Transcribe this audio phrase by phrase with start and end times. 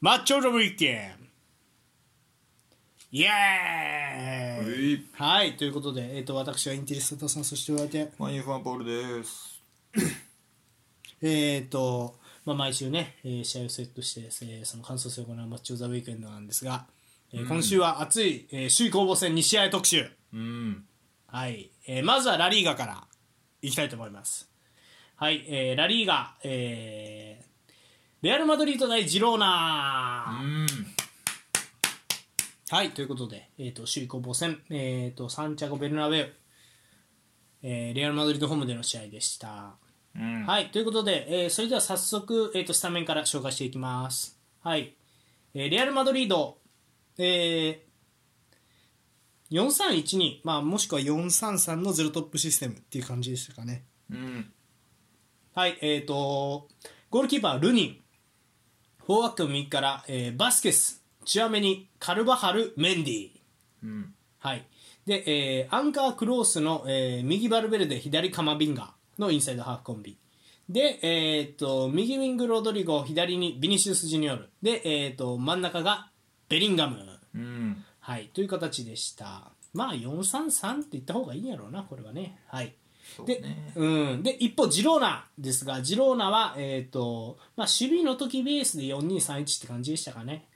[0.00, 1.28] マッチョ・ウィッケン。
[3.10, 4.92] イエーイ。
[4.94, 5.06] い。
[5.12, 9.60] はいということで、えー、と私はインテリスタさんそしてお相手マインファンポールです。
[11.20, 12.14] えっ、と、
[12.44, 16.86] まあ、毎週ね、えー試合をセットして、えーその感想戦を行うマッチ・オブ・ザ・ウィークエンドなんですが、
[17.32, 20.08] えー今週は熱い、えー首位攻防戦2試合特集。
[20.32, 20.86] うん。
[21.26, 23.04] はい、えーまずはラリーガから
[23.62, 24.48] いきたいと思います。
[25.16, 27.47] はい、えーラリーガ、えー
[28.20, 30.66] レアル・マドリード対ジローナ、うん。
[32.68, 36.32] はい、ということで、えー、と首位攻防戦、えー、とサンチャゴ・ベルナベウ、
[37.62, 39.76] えーレアル・マドリードホームでの試合でした。
[40.16, 40.44] うん。
[40.46, 44.36] はい、ということで、えーそれでは早速、えー、とスタメンから紹介していきます。
[44.64, 44.96] はい、
[45.54, 46.58] えーレアル・マドリード、
[47.18, 47.78] えー、
[49.48, 53.84] 4312、まあ、もしくは433のゼロトップシステムっていう感じでしたかね。
[54.10, 54.52] うん。
[55.54, 56.66] はい、えー、と、
[57.10, 58.07] ゴールキーパー、ルニン、
[59.08, 63.30] フォーバック右から、えーバスケス、チュアメニ、カルバハル、メンディ。
[63.82, 64.66] うんはい。
[65.06, 70.18] で、えーアンカークロースの、えー右バルベルデ、左カマビンガのインサイドハーフコンビ。
[70.68, 74.50] で、えー、と右ウィングロドリゴ、左にビニシウス・ジュニオル。
[74.60, 76.10] で、えー、と真ん中が
[76.50, 76.98] ベリンガム。
[77.34, 78.26] うんはい。
[78.34, 79.52] という形でした。
[79.72, 82.38] まあ、4-3-3って言った方がいいんやろうな、これはね。
[82.46, 82.74] はい。
[83.26, 90.46] で,、ねうん、で一方、ジローナですが、ジローナは、えーとまあ、守備の時ベースで4-2-3-1って感じでしたかね。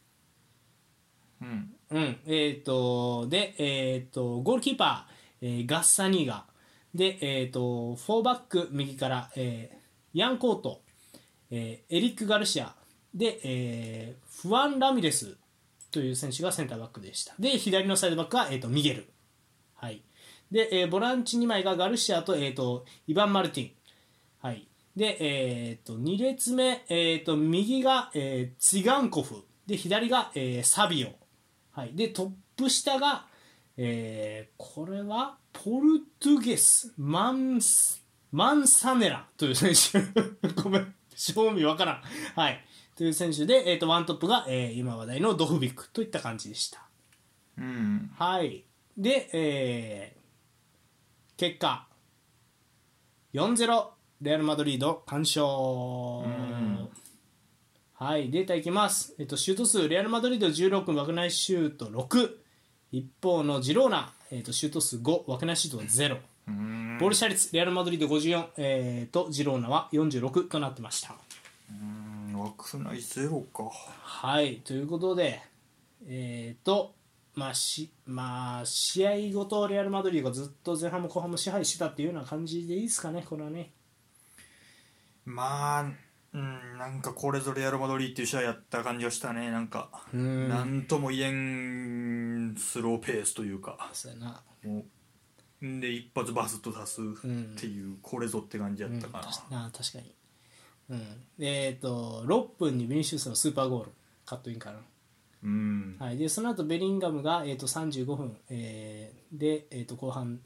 [1.40, 6.46] うんうん、えっ、と、で、えっ、と、ゴールキーパー、えーガッサニーガ。
[6.94, 9.82] で、えっ、と、フォーバック右から、えー
[10.14, 10.82] ヤンコート、
[11.50, 12.74] えーエリック・ガルシア。
[13.14, 15.36] で、えーフアン・ラミレス
[15.90, 17.34] という選手がセンターバックでした。
[17.38, 19.06] で、左のサイドバックは、えー、とミゲル。
[19.74, 20.02] はい。
[20.52, 23.70] で、えーボランチ2枚がガルシアと,、えー、とイヴァン・マルティン。
[24.42, 24.68] はい。
[24.94, 29.42] で、えー、と2列目、えー、と右が、えーツィガンコフ。
[29.66, 31.22] で、左が、えーサビオ。
[31.72, 33.24] はい、でトップ下が、
[33.78, 40.00] えーこれはポルトゥゲスマンスマンサネラという選手
[40.62, 42.02] ごめん正味わからん、
[42.36, 42.64] はい、
[42.94, 46.86] という選手で、えー、とワントップが、えー今話題のドフビックといった感じでした。
[47.56, 48.64] うんはい、
[48.98, 50.21] で、えー
[51.36, 51.86] 結果
[53.32, 53.84] 4-0
[54.20, 56.88] レアル・マドリード完勝、ん。
[57.94, 62.30] はいデータいきます、えっと、シュート数レアル・マドリード16枠内シュート6
[62.92, 66.98] 一方のジローナ、えっと、シュート数5枠内シュートは0うん。
[66.98, 71.14] ボール射率レアル・マドリード54、えーとジローナは46となってました。
[71.70, 73.70] うん枠内ゼロか。
[74.02, 75.40] はいということで
[76.06, 76.94] えっ、と
[77.34, 83.72] まあしまあ試合ごとレアル・マドリードがずっと前半も後半も支配してたっていうような感じでいいですかねこれはね。
[85.24, 85.92] まあ
[86.34, 89.50] うんなんかこれぞレアル・マドリーっていう試合やった感じがしたね。
[89.50, 90.48] なんかうん。
[90.48, 93.90] なんとも言えんスローペースというか。
[93.92, 94.42] そうやな。
[94.64, 94.84] も
[95.62, 99.20] うんで一発バスッと出すっていうこれぞって感じやったか
[99.50, 100.14] な、な確かに。
[100.90, 101.24] うん。
[101.38, 103.90] えっ、と6分にビニシウスのスーパーゴール
[104.26, 104.76] カットインから。
[104.76, 104.82] の
[105.42, 105.96] うん。
[105.98, 110.40] はい、でその後ベリンガムが、えー、と35分、えーで、えー、と後半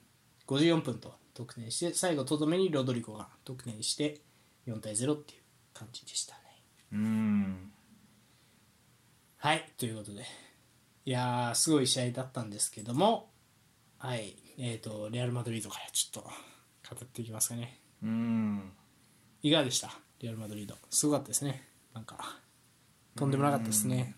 [0.47, 4.21] 54分と得点して最後とどめにロドリゴが得点して
[4.67, 5.43] 4対0っていう
[5.75, 6.41] 感じでしたね。
[6.93, 7.73] うん。
[9.39, 9.73] はい。
[9.77, 10.25] ということで。
[11.05, 13.29] いやーすごい試合だったんですけども、
[13.99, 14.37] はい。
[14.59, 16.31] えー、とレアル・マドリードからちょっと
[16.95, 17.81] 語っていきますかね。
[18.03, 18.73] うん。
[19.43, 19.91] いかがでした？
[20.21, 20.75] レアル・マドリード。
[20.91, 21.69] すごかったですね。
[21.93, 22.39] なんか
[23.15, 24.15] とんでもなかったですね。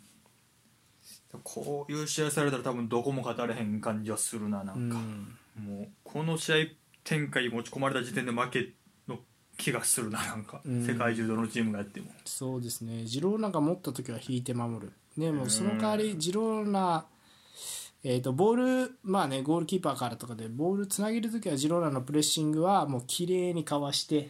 [1.42, 5.38] こういう試合されたら多分どこも勝たれへん感じはするななうんか、ん。
[5.62, 6.56] もうこの試合
[7.04, 8.72] 展開持ち込まれた時点で負け
[9.06, 9.18] の
[9.56, 10.86] 気がするななんか、うん。
[10.86, 12.10] 世界中どのチームがやっても。
[12.24, 17.06] そうですね、ジローナが持った時は引いて守る、でもその代わり、ジローナ、
[18.04, 24.26] えー、とボール、まあね、ゴールキーパーからとかで、ボールつなげる時は、ジローナのプレッシングはもう綺麗にかわしてっ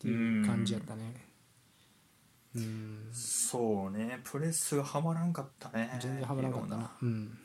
[0.00, 1.27] ていう感じやったね。
[2.54, 4.20] うん、そうね。
[4.24, 5.98] プレスがはまらんかったね。
[6.00, 7.38] 全然はまらなかったな、うん、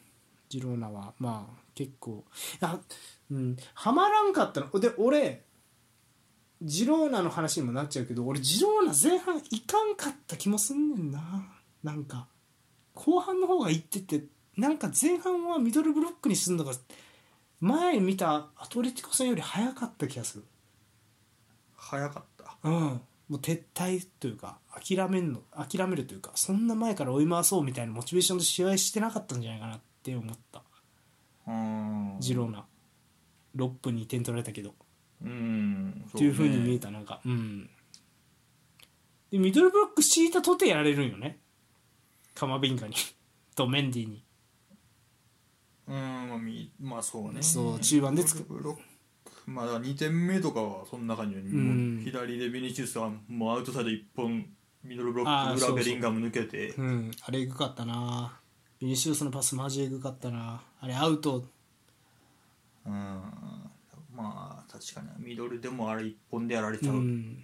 [0.50, 2.24] ジローナは、まあ結構、
[2.62, 2.80] いや
[3.32, 5.44] うん、はまらんかったの、で、俺、
[6.64, 11.46] ジローナの話にもなっちゃうけど俺ジローナ前半いかんかった気もすんねんな。
[11.84, 12.28] なんか
[12.94, 14.24] 後半の方がいってて
[14.56, 16.72] なんか前半はミドルブロックにすんのが
[17.60, 20.46] 前見たアトレティコ戦より早かった気がする。
[21.76, 22.70] 早かった。
[22.70, 23.02] うん
[23.34, 30.62] もう撤退というか諦めんの諦めるというかそんな前から追い回そうみたいなモチベーションで試合してなかったんじゃないかなって思った。
[31.48, 32.18] うん。
[32.20, 32.64] ジローナ。
[33.56, 34.76] 6分に点取られたけど。
[35.26, 36.06] うん。
[36.10, 37.22] っていうふうに見えたなんか。
[37.26, 37.68] うん。
[39.32, 41.40] でミドルブロック敷いたとてやられるんよね。
[42.36, 42.94] カマビンガに。
[43.56, 44.24] とメンディーに。
[45.88, 45.96] うん。
[45.96, 47.42] まあみまあそうね。
[47.42, 48.44] そう中盤でつく。
[48.44, 48.93] ブロック
[49.46, 54.46] まあだから2点目とかはそんな感じで、う左でビニシウスはもうアウトサイド1本
[54.84, 56.70] ミドルブロック裏ベリンガム抜けて。
[56.78, 57.12] うん。
[57.22, 58.40] あれエグかったな。
[58.80, 60.62] ビニシウスのパスマジエグかったな。
[60.80, 61.46] あれアウト。
[62.86, 62.92] うん。
[64.14, 66.98] まあ確かにミドルでもあれ1本でやられちうゃう。
[66.98, 67.44] っん。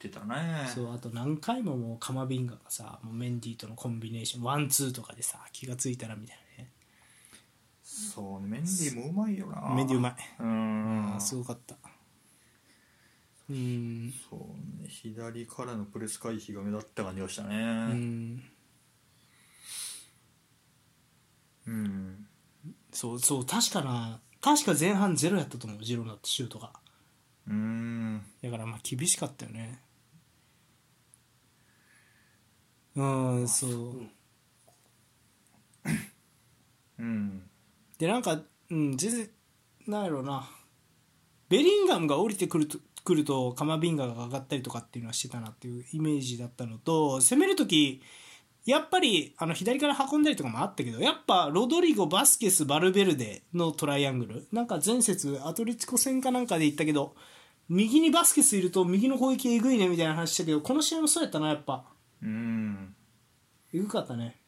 [0.00, 6.48] てたね、そうあと何回ももうカマビンガがさもうメンディーとのコンビネーションワンツーとかでさ気がついたらみたいなね
[8.00, 8.48] そうね。
[8.48, 9.74] メンディーもうまいよな。
[9.74, 10.14] メンディーうまい。
[10.38, 10.46] う
[11.16, 11.20] ん。
[11.20, 11.76] すごかった。
[13.50, 14.12] うん。
[14.30, 14.88] そうね。
[14.88, 18.42] 左からのプレス回避が目立った感じがしたうねん。
[21.66, 22.26] うん。
[22.92, 25.84] そうそう確かな確か前半ゼロやったと思う。
[25.84, 26.72] ジローナってシュートが。
[27.48, 28.22] うん。
[28.42, 29.80] だからまあ厳しかったよね。
[32.96, 34.10] うんそう。
[36.98, 37.49] うん
[38.00, 39.30] でなんか、うん、全然
[39.86, 40.48] なんやろうな。
[41.50, 48.02] ベリンガムが降りてくると来るとカマビンガが上がったりとかっていうのはしてたなっていうイメージだったのと攻める時
[48.66, 57.14] やっぱりあの左から運んだりとかもあったけどやっぱロドリゴバスケスバルベルデのトライアングルなんか前節アトレチコ戦かなんかで言ったけど
[57.68, 61.84] 右にバスケスいると右の攻撃えぐいねみたいな話したけどこの試合もそうやったなやっぱ。
[62.22, 62.94] うん。
[63.72, 64.39] えぐかったね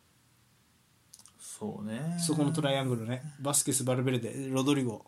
[1.62, 2.16] そうね。
[2.18, 3.22] そこのトライアングルね。
[3.40, 5.04] バスケスバルベルデロドリゴ。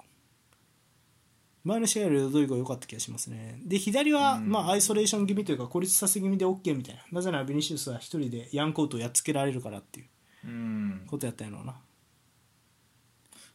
[1.65, 3.61] 前の試合よりロドリゴ良かった気がしますね。
[3.65, 7.03] で左は、まあアイソレーション気味というか孤立させ気味で OK みたいな。
[7.11, 10.07] なぜならビニシウスは一人でヤンコートをやっつけられるからっていう
[10.45, 11.03] うん。
[11.09, 11.75] ことやったんやろうな。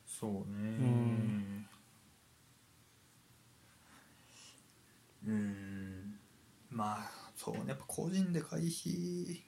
[0.05, 0.69] そうね。
[0.85, 1.69] ん。
[5.25, 6.19] うん。
[6.69, 7.63] まあそうね。
[7.69, 9.39] やっぱ個人で回避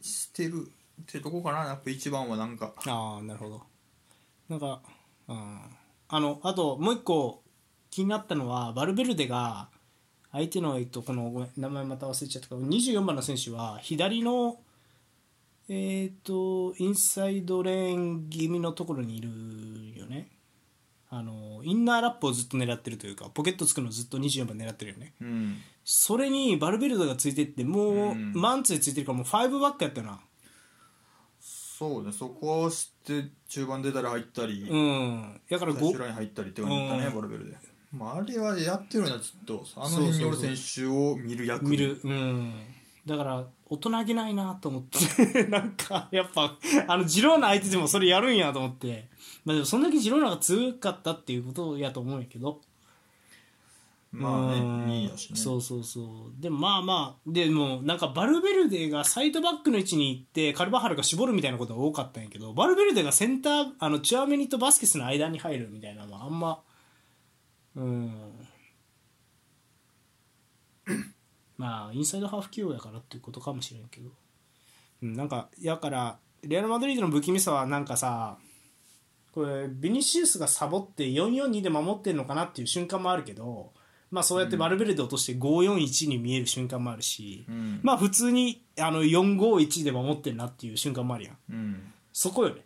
[0.00, 2.72] してるってとこかなやっぱ一番はなんか。
[2.86, 3.62] ああなるほど。
[4.48, 4.80] なんか
[5.28, 5.60] うん。
[6.08, 7.42] あのあともう一個
[7.90, 9.68] 気になったのはバルベルデが
[10.32, 14.58] 相手の、えっと、このごめん名前また忘れちゃったけど24番の選手は左の
[15.68, 19.28] えっ、とインサイドレーン気味のところにいる
[19.96, 20.28] よね。
[21.12, 25.14] あのインナーラップをずっと狙ってるというかポケットつくのをずっと24番狙ってるよね。
[25.20, 25.56] うん。
[25.84, 28.32] それにバルベルデがついてってもう、うん。
[28.32, 30.20] マンツーでついてるからもう5バックやったよな
[31.80, 35.40] そうねそこをして中盤出たら入ったり、うん。
[35.50, 37.14] だから5最終ライン入ったりって感じだったね、うん。
[37.14, 37.56] バルベルで、
[37.90, 41.98] まあ、あれはやってるのはちょっとあの辺におる選手を見る役見る。
[42.04, 42.52] うん。
[43.06, 45.44] だから大人げないなと思って。
[45.48, 49.08] なんかやっぱあのジローナ相手でもそれやるんやと思って。
[49.46, 52.60] まあでもそんだけジローナが強かったっていうことやと思うんやけど
[54.12, 54.86] まあうん。
[54.86, 55.38] ねいいやしね。
[55.38, 56.00] そうそうそ
[56.36, 56.42] う。
[56.42, 57.30] でもまあまあ。
[57.30, 66.60] でもなんかバルベルデがサイドバックの位置に行ってカルバハルが絞るみたいなことが多かったんやけどバルベルデがセンターあのチュアメニとバスケスの間に入るみたいなのはあんま
[67.76, 68.12] うん。
[71.56, 74.10] まあインサイドハーフ起用やからっていうことかもしれんけど、
[75.02, 78.38] うん、なんかやからレアル・マドリードの不気味さはなんかさ
[79.32, 83.72] これビニシウスがサボって442で守ってるのかなっていう瞬間もあるけど、
[84.10, 87.80] まあ、そうやってバルベルデ落として541に見える瞬間もあるし、うん。
[87.82, 91.36] まあ普通にあの451で守ってるなっていう瞬間もあるやん。
[91.50, 91.92] うん。
[92.12, 92.62] そこよね。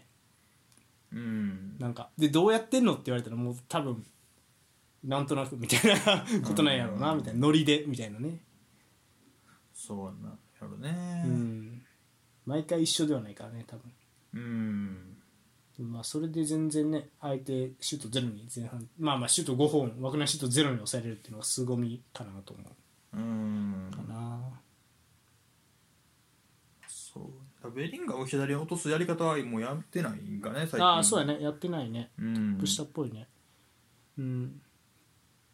[1.13, 1.77] うん。
[1.79, 4.05] なんかでどうやってんのって言われたらもう多分
[5.05, 7.41] なんとなくみたいな ことなんやろうなみたいな。
[7.41, 8.41] ノリでみたいなね。
[9.75, 11.25] そうなやろね。
[11.27, 11.83] うん。
[12.47, 13.93] 毎回一緒ではないからね多分。
[14.33, 15.14] うん
[15.79, 23.17] まあそれで全然ね相手シュートゼロに前半まあまあシュート5本枠内シュートゼロに抑えれるっていうのが凄みかなと思う。
[23.17, 23.91] うん。
[23.91, 24.41] かな。
[26.87, 27.71] そう。
[27.71, 30.85] ベリンガムを左に落とすやり方はもうやってないんかね最近。
[30.85, 31.43] ああそうやね。
[31.43, 32.11] やってないね。
[32.19, 32.57] うん。
[32.59, 33.27] プッシュっぽいね。
[34.19, 34.61] うん。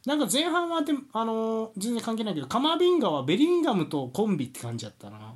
[0.07, 5.35] なんか前半はでも、あのー全然関係ないけどカマビンガはベリンガムとコンビって感じだったな。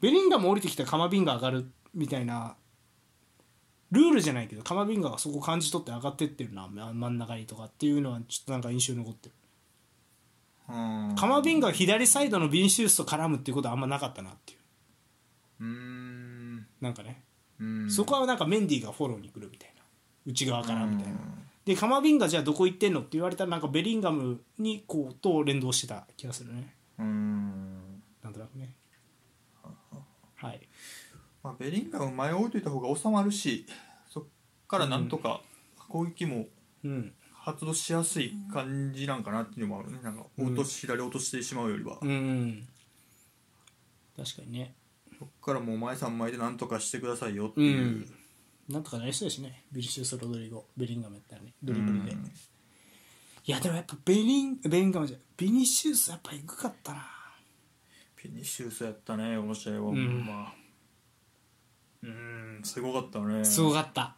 [0.00, 2.56] ベリンガム降りてきたらカマビンガ上がるみたいな
[3.90, 9.34] ルールじゃないけどカマビンガがそこ感じ取って上がってってるなま真ん中にとかっていうのはちょっとなんか印象に残ってる。
[10.68, 11.16] うん。
[11.16, 14.58] カマビンガが左サイドのビンシウスと絡むっていうことはあんまなかったなっていう。
[15.62, 16.66] うん。
[16.80, 17.24] なんかね、
[17.60, 17.90] うん。
[17.90, 19.82] そこはなんかメンディーがフォローに来るみたいな。
[20.26, 21.18] 内側からみたいな、うん。
[21.64, 26.74] でカマビンガじゃあどこ行ってんのって言われたらなんかベリンガムにこうと連動してた気がするね。
[26.98, 28.02] うん。
[28.22, 28.74] なんとなくね。
[30.36, 30.60] はい
[31.42, 33.66] まあ、ベリンガム前置いといた方が収まるし
[34.08, 34.24] そっ
[34.68, 35.40] からなんとか
[35.88, 36.46] 攻撃も
[36.84, 37.12] うん。
[37.42, 39.98] 発動しやすい感じなんかなっていうのもあるね。
[40.02, 41.98] なんか落とし左落としてしまうよりは。
[42.02, 42.68] うん
[44.14, 44.74] 確かにね。
[45.18, 48.12] そっからもう前3枚でなんとかしてくださいよってういう、ん。
[48.68, 49.64] なんとかなりそうだしね。
[49.72, 51.54] ビニシウス・ロドリゴベリンガムやったらね。
[51.62, 52.24] ドリブルで、うん。
[52.26, 57.06] いやでもやっぱベリンベリンガムじゃビニシウスやっぱエグかったな。
[58.16, 60.26] フィニッシュスやったねこの試合は、ん。
[60.26, 60.42] ま。
[60.48, 60.54] あ
[62.02, 63.44] うんすごかったね。
[63.44, 64.16] すごかった。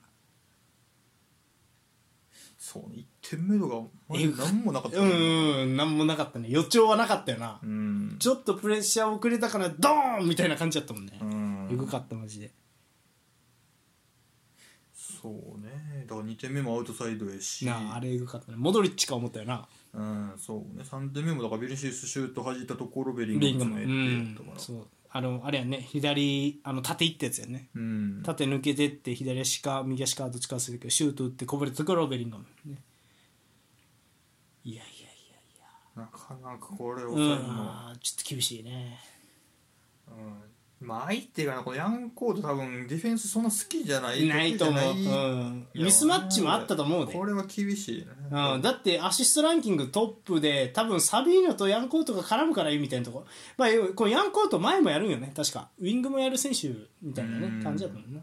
[2.58, 6.48] そうね1点目とかマジで何もなかったうんねうんなんもなかったね。
[6.48, 8.16] 予兆はなかったよな、うん。
[8.20, 11.18] ちょっとプレッシャー遅れたからドーンみたいな感じだったもんね。
[11.20, 11.68] う、ん。
[11.72, 12.52] エグかったマジで。
[14.94, 16.04] そうね。
[16.06, 17.66] だから2点目もアウトサイドやし。
[17.66, 18.56] なああれエグかったね。
[18.58, 19.66] モドリッチか思ったよな。
[19.94, 20.84] うんそうね。
[20.84, 25.80] 3点目もだからビニシウスシュート弾いたところベリンリンガムうガム詰めてんとかなそうあのあれやね。
[25.82, 27.68] 左あの縦いったやつやね。
[27.74, 28.22] うん。
[28.24, 32.82] 縦抜けてって左足か右足かどっちか忘れたけどシュート打ってこぼれたところをベリンガムね。
[34.64, 35.12] いやいやい
[35.94, 37.90] なかなかこれをやいや抑えるの。
[37.90, 37.98] うん。
[37.98, 38.98] ちょっと厳しいね。
[40.08, 40.51] うん
[40.82, 48.06] まあ相手がなこのヤンコート多分ディフェンスそんな好きじゃないないと思う、うん、ミスマッチもあったと思うでこれは厳しいね。
[48.54, 53.20] うん、だってアシストランキングトップで多分サビーノとヤンコートが絡むからいいみたいなとこ。
[53.20, 55.68] ろ、まあ、このヤンコート前もやるんよね確か。
[55.78, 56.68] ウィングもやる選手
[57.00, 58.20] みたいなねうん感じだったもんな、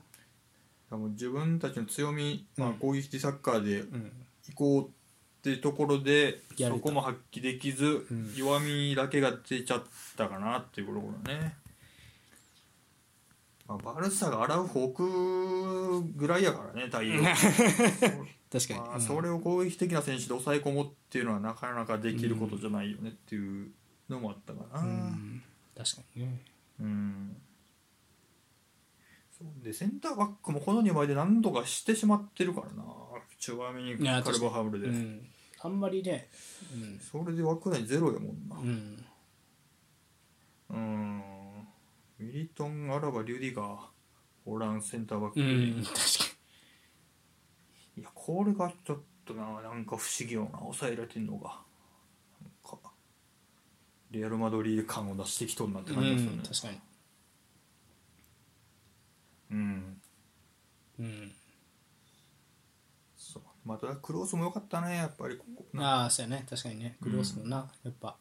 [0.89, 4.11] 多分自分たちの強み、まあうん、攻撃的サッカーでうん、
[4.49, 4.85] 行こう
[5.39, 8.33] っていうところでそこも発揮できず、ん。
[8.35, 9.83] 弱みだけが出ちゃっ
[10.17, 11.55] たかなっていうところだね、
[13.69, 17.21] まあ、バルサが洗うフォークぐらいやからね対応
[18.51, 19.01] 確かに、まあ、うん。
[19.01, 23.71] それを攻撃的な選手で抑え込むっていうのはなかなかできることじゃないよねっていう
[24.09, 24.81] のもあったかな。
[24.81, 25.43] うん。
[25.77, 26.45] 確かにね。
[26.79, 27.37] うん。
[29.61, 32.83] でセンターバックもこの2枚で何とかしてしまってるからな。
[33.37, 35.25] チュアミにいやカルバハブルで、うん、
[35.61, 36.27] あんまりね
[36.99, 38.57] それで枠内ゼロやもんな。
[38.57, 39.05] うん、
[40.69, 41.23] うん。
[41.33, 41.38] うん
[42.19, 43.77] ミリトンアラバリュディガー
[44.45, 46.01] オランセンターバック、うん、確か
[47.97, 50.59] いやこれがちょっとななんか不思議よな。
[50.59, 51.61] 抑えられてんのが。
[52.41, 52.77] なんか
[54.11, 56.37] レアル・マドリード感を出してきとんなってに、感じがするね。
[56.37, 56.79] うん、確かに、
[59.51, 60.01] うん。
[60.99, 61.31] うん、
[63.15, 63.43] そう。
[63.65, 65.65] またクロースも良かったねやっぱりここ。
[65.73, 66.45] なああそうやね。
[66.49, 66.97] 確かにね。
[67.01, 68.17] クロスもな、やっぱ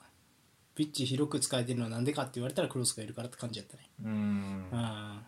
[0.79, 3.91] ピッチ広く使えてるのはなんでかって言われたらクロスがいるからって感じやったね。
[4.05, 4.69] うん。
[4.71, 5.23] あ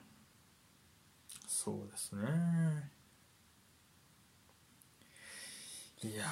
[1.49, 2.23] そうですね。
[6.05, 6.25] いや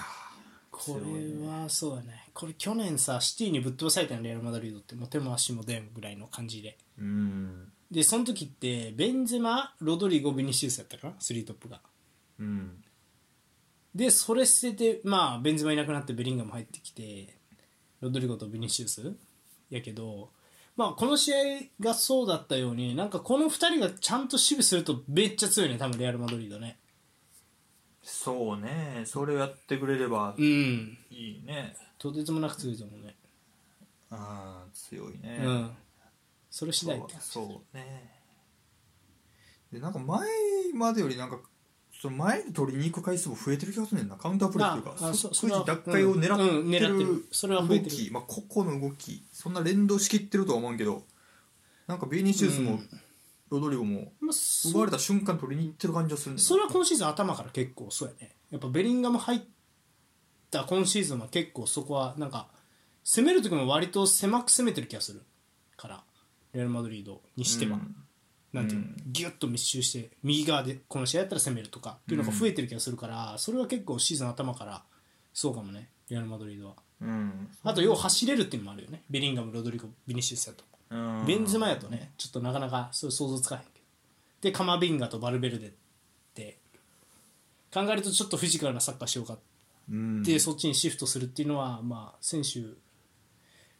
[0.70, 2.28] これはそうだね。
[2.32, 6.78] これ去年さシティにぶっ飛ばされたのレアル・マドリードってもう手も足も出んぐらいの感じで。
[7.00, 7.72] ーうん。
[7.90, 11.14] でその時ってベンゼマロドリゴビニシウスやったかな？
[11.18, 11.80] スリートップが。
[12.38, 12.84] うん。
[13.92, 17.37] でそれ捨ててまあベンゼマいなくなってベリンガム入ってきて
[18.00, 19.14] ロドリゴとビニシウス？
[19.70, 20.30] やけど
[20.76, 21.36] まあこの試合
[21.80, 26.78] がそうだったようになんかこの2人がちゃんと守備するとめっちゃ強いね多分レアル・マドリードね。
[28.02, 29.02] そうね。
[29.04, 30.98] それをやってくれればうん。
[31.10, 31.76] いいね。
[31.98, 33.16] とてつもなく強いと思うね。
[34.10, 35.70] ああ強いね、うん。
[36.48, 38.10] それ次第ってそうそうね。
[39.70, 40.26] でなんか前
[40.74, 41.40] までよりなんか
[42.00, 44.16] その前に取りに行く回数も増えてる気がするねんな。
[44.16, 47.68] カウンタープレーっていうか即時奪回を狙ってる。
[47.68, 49.24] 動き、まあ、個々の動き。
[49.32, 51.02] そんな連動しきってるとは思うけど
[51.88, 52.88] なんかビニシウスもうん。
[53.50, 58.34] ロドリゴも奪われた瞬間取りに行ってる感じがするねそれは今シーズン頭から結構そうやね。
[58.50, 59.40] やっぱベリンガム入っ
[60.50, 62.48] た今シーズンは結構そこはなんか
[63.04, 65.22] 攻める時も割と狭く攻めてる気がする
[65.76, 66.04] から
[66.52, 67.96] レアル・マドリードにしては、うん
[68.52, 68.96] なんていうの、うん。
[69.06, 74.82] ギュッと密集して右側でこの試合やったら攻めるとかっていうのが増えてる気がするから、それは結構シーズン頭から
[75.34, 75.88] そうかもね。
[76.08, 76.74] レアル・マドリードは。
[77.02, 77.48] うん。
[77.62, 79.02] あとよう走れるっていうのもあるよね。
[79.10, 80.64] ベリンガムロドリゴビニシウスやと。
[80.90, 81.26] うん。
[81.26, 83.70] ベンズマやとねちょっとなかなかそう想像つかへんけど。
[84.40, 85.70] でカマビンガとバルベルデっ
[86.34, 86.58] て
[87.72, 89.36] 考えるとちょっとフィジカルなサッカーしようか
[89.90, 90.22] うん。
[90.22, 92.60] ってそっちにシフトするっていうのはまあ選手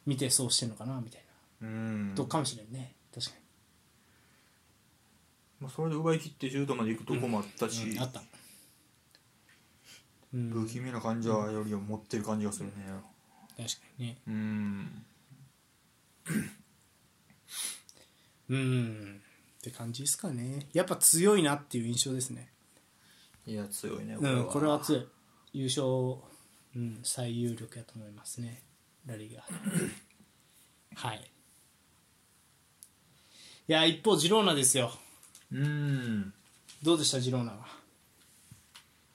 [0.05, 1.21] 見てそうしてんのかなみたい
[1.61, 2.09] うん。
[2.11, 2.93] なとかもしれんね。
[3.13, 3.33] 確か
[5.59, 8.21] まあ、それで奪い切ってシュートまで行くとこもあったし、あった。
[10.33, 10.49] うん。
[10.51, 12.73] 不気味な感じはよりは持ってる感じがするね。
[13.57, 14.17] 確かにね。
[14.27, 15.05] うん。
[18.49, 19.21] うん。
[19.57, 20.67] って感じですかね。
[20.71, 22.49] やっぱ強いなっていう印象ですね。
[23.45, 25.07] いや強いねうんこれは強い。
[25.53, 25.83] 優勝、
[26.75, 28.63] うん、最有力やと思いますね。
[29.05, 29.43] ラリーが。
[30.95, 31.31] はい。
[33.67, 34.91] いや一方ジローナですよ
[35.51, 36.33] うん。
[36.83, 37.57] どうでしたジローナは？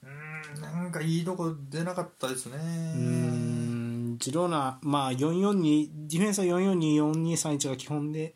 [0.03, 2.57] うんなんかいいとこ出なかったですね。
[2.57, 8.35] うーんジローナまあ442ディフェンスは442423が基本で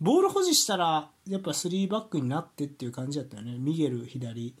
[0.00, 3.56] ボール保持したらやっぱ3バックになってっていう感じだったよね。
[3.58, 4.54] ミゲル左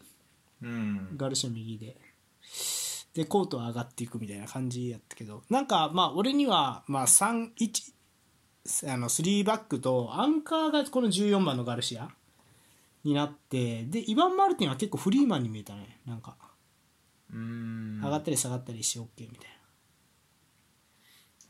[0.62, 1.16] うん。
[1.16, 1.96] ガルシア右で。
[3.14, 5.42] でコートは上がっていくみたいな感じやったけど。
[5.48, 7.50] なんかまあ俺にはまあ31
[8.88, 12.08] あの3バックとアンカーがこの14番のガルシア
[13.04, 16.00] になってでイヴァン・マルティンは結構フリーマンに見えたね。
[16.06, 16.36] なんか
[17.32, 18.00] うん。
[18.02, 19.50] 上がったり下がったりして OK みたい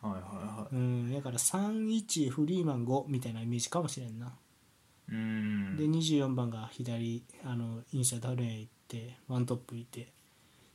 [0.03, 4.27] はいはいはなうんだから31フリーマン5みたいなイメージかもしれんな。
[4.27, 5.77] いうん。
[5.77, 10.13] で24番が左あのインサイドレーン行ってワントップいて。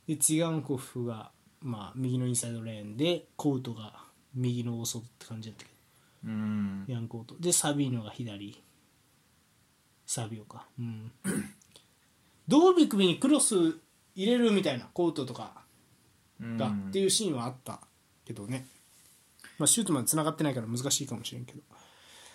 [0.06, 5.70] でツィガンコフが、まあ、右のインサイドレーンでコートが右の大外って感じだったけ
[6.24, 6.84] うん。
[6.86, 7.36] どヤンコート。
[7.38, 8.60] でサビーノが左
[10.10, 10.66] サビオか。
[10.76, 11.12] うん。
[12.48, 13.54] ドービクビにクロス
[14.16, 15.52] 入れるみたいなコートとか
[16.40, 16.88] が、うん。
[16.88, 17.78] っていうシーンはあった
[18.24, 18.66] けどね、
[19.56, 21.60] まあ、シュートまでつながってないから難しいかもしれんけど、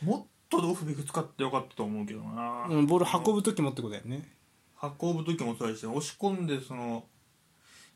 [0.03, 4.24] もっとドフビク使ってよかったと思うけどな、うん、ボール運ぶ時もってことだよね。
[4.82, 7.03] 運ぶ時もそうだし押し込んでその、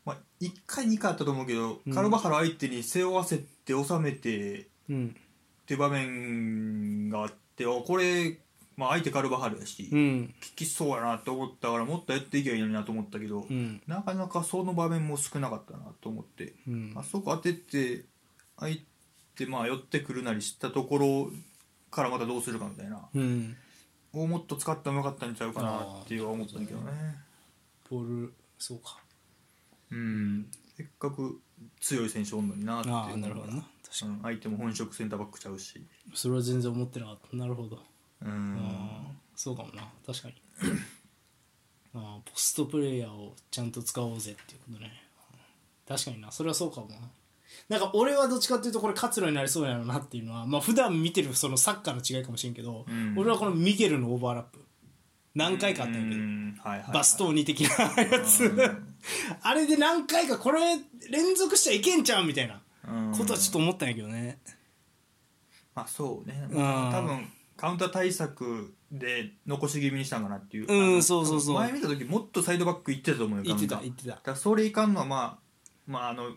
[0.04, 1.94] まあ、1回2回あったと思うけど、うん。
[1.94, 5.16] カルバハル相手に背負わせて収めてうん。
[5.62, 8.40] って場面があってあこれ、
[8.80, 10.34] まあ、相手カルバハルやし、効うん。
[10.56, 13.82] きそうやなと思ったからもっとやっていけばいいのになと思ったけど、うん。
[13.86, 16.94] なかなかその場面も少なかったなと思って、うん。
[16.96, 18.06] あそこ当てて
[18.56, 18.78] 相
[19.36, 21.30] 手まあ寄ってくるなりしたところ
[21.90, 23.54] からまたどうするかみたいなうん。
[24.14, 27.16] をもっと使ってもよかったんちゃうかなっていうは思ったんだけどね。
[27.90, 28.96] ボールそうか。
[29.90, 30.46] うん。
[30.74, 31.38] せっかく
[31.80, 33.62] 強い選手おんのになっていうなるほどな。
[33.90, 35.78] 確かうん、相手も本職センターバックちゃうし。
[35.78, 35.84] に
[36.14, 37.36] それは全然思ってなかった。
[37.36, 37.78] なるほど、
[38.24, 38.56] うん。
[38.58, 39.88] ああそうかもな。
[40.06, 40.34] 確かに。
[41.94, 44.92] ああポストプレイヤーをちゃんと使おうぜっていうことね。
[45.88, 46.30] 確かにな。
[46.30, 46.96] それはそうかもな。
[47.68, 53.14] なんか俺はどっちかっていうとこれ活路になりそうやろなっていうのはまあ普段見てるそのサッカーの違いかもしれんけど、うん。
[53.18, 54.64] 俺はこのミゲルのオーバーラップ。
[55.34, 56.60] 何回かあったんやけど、うん。
[56.62, 56.94] はいはいはい。
[56.94, 57.68] バストーニ的な
[58.02, 58.94] やつ、う ん
[59.42, 60.78] あれで何回かこれ
[61.10, 64.38] 連続しちゃいけんちゃうみたいなうんことはちょっと思ったんやけどね。
[65.74, 66.50] まあそうね、ん。
[66.52, 67.28] 多分
[67.60, 70.66] カウンター対策で残し気味にしたんかなっていう。
[70.66, 71.54] うんそうそうそう。
[71.56, 74.08] 前見た時もっとサイドバック行ってたと思うよ言ってたカウン言ってた。
[74.08, 75.38] ターだからそれいかんのはまあ
[75.86, 76.32] まああの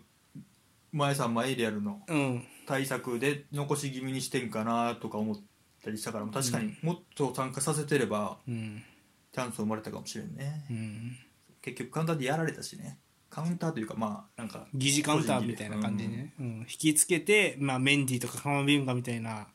[0.92, 2.44] 前さん前でやるのうん。
[2.68, 5.36] 対策で残し気味にしてんかなとか思っ
[5.82, 8.84] たりしたから確かにもっと参加させてればうん。
[9.32, 11.18] チャンス生まれたかもしれんね、うん。
[11.62, 13.00] 結局カウンターでやられたしね
[13.34, 16.46] カウンターというかまあなんか疑似カウンターみたいな感じでね、うん。
[16.60, 19.48] 引きつけて、まあ、メンディーとかカマビンガみたいな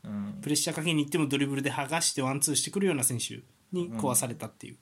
[0.43, 3.38] プレッシャーかけに行ってもドリブルで剥がしてワンツーしてくるような選手
[3.73, 4.77] に壊されたっていう、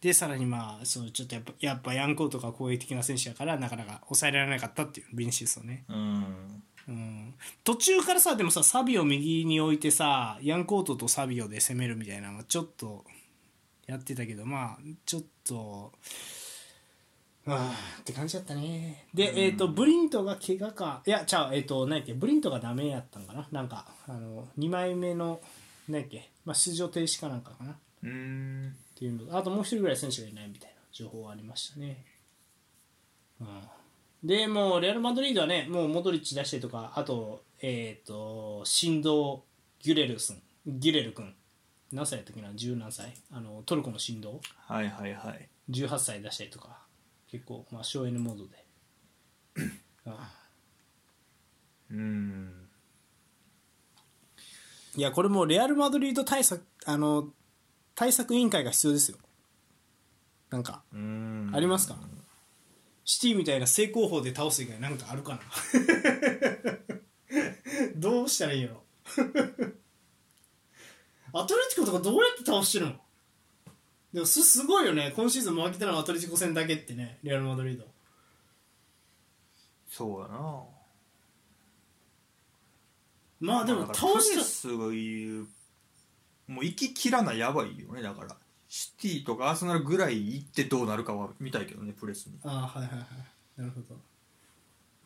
[0.00, 6.62] でさらにまあそうちょっとやっぱやっぱヤンコーとか攻撃的な選手だからなかなか抑えられなかったっていうビニシウスをね、うん。
[6.88, 13.04] うん、途中からさでもさサビを右に置いてさヤンコートとサビオで攻めるみたいなのはちょっと
[13.86, 15.92] やってたけどまあちょっと
[17.56, 19.06] あーって感じだったね。
[19.14, 21.02] で、えっ、とブリントが怪我か。
[21.06, 23.46] いやちゃうえっ、と何やっけブリントがダメやったんかな。
[23.50, 25.40] なんかあの2枚目の
[25.88, 27.72] 何やっけ、まあ、出場停止かなんかかな。
[27.72, 28.76] っうん。
[29.00, 32.04] ていうのとあともう一人ぐらい選手がいないみたいな情報がありましたね、
[33.40, 33.46] うん、
[34.22, 39.42] でもうレアル・マドリードはねもうモドリッチ出したりとかあとえっ、と神道
[39.80, 41.34] ギュレルスンギュレル君。
[41.92, 43.12] 何歳やったっけな十何歳。
[43.32, 45.48] あのトルコの神道はいはいはい。
[45.70, 46.78] 18歳出したりとか
[47.30, 48.64] 結構まあ省エネモードで。
[50.06, 50.32] あ あ
[51.90, 52.68] うん。
[54.96, 57.32] いやこれもうレアル・マドリード対策あの
[57.94, 59.18] 対策委員会が必要ですよ。
[60.50, 61.50] なんかうん。
[61.54, 61.96] ありますか？
[63.04, 65.40] シティみたいな正攻法で倒す以外なんかあるかな？
[67.96, 68.82] どうしたらいいんやろ
[71.32, 73.00] アトレティコとかどうやって倒してるの？
[74.12, 75.12] でもすすごいよね。
[75.14, 77.18] 今シーズン負けたのはアトレティコ戦だけってね。
[77.22, 77.84] レアル・マドリード。
[79.88, 80.62] そうやな。
[83.40, 85.46] まあでも倒しプレスがいう
[86.46, 88.02] もう行ききらないやばいよね。
[88.02, 88.36] だから
[88.68, 92.38] シティとかアーセナルぐらい行ってどうなるかは見たいけどねプレスに。
[92.38, 93.60] たああはいはいはい。
[93.60, 93.96] なるほど。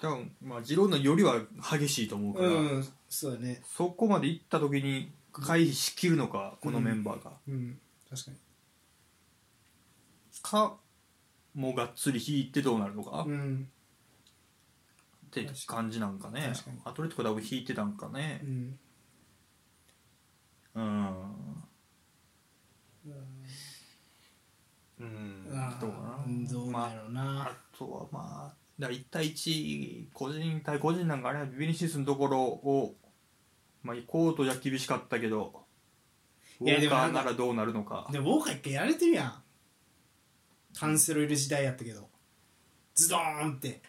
[0.01, 1.40] 多分まあジローナよりは
[1.79, 3.62] 激しいと思うから、うんそうだね。
[3.77, 7.79] そこまで行った時に回避しきるのかこのメンバーが、うん
[8.11, 8.37] 確かに
[10.44, 10.76] か
[11.54, 13.68] もうがっつり引いてどうなるのか、っうん。
[15.30, 16.52] て感じなんかね。
[16.52, 16.78] 確かに。
[16.85, 18.40] アトレティコ多分引いてたんかね。
[18.44, 18.78] うん。
[20.74, 21.64] うん。
[25.00, 25.46] うん。
[25.52, 26.24] あどうかな。
[26.26, 31.50] うなんやろうな、あとはまあだから1対1個人対個人なんかね。
[31.57, 32.96] ビニシウスのところを、
[33.83, 35.64] まあ、コートじゃ厳しかったけど
[36.61, 38.09] ウォーいやでもなんかカーならどうなるのか。
[38.11, 39.43] でもウォーカー一回やられてるやん
[40.78, 42.08] カンセロいる時代やったけど。
[42.94, 43.80] ズドーンって。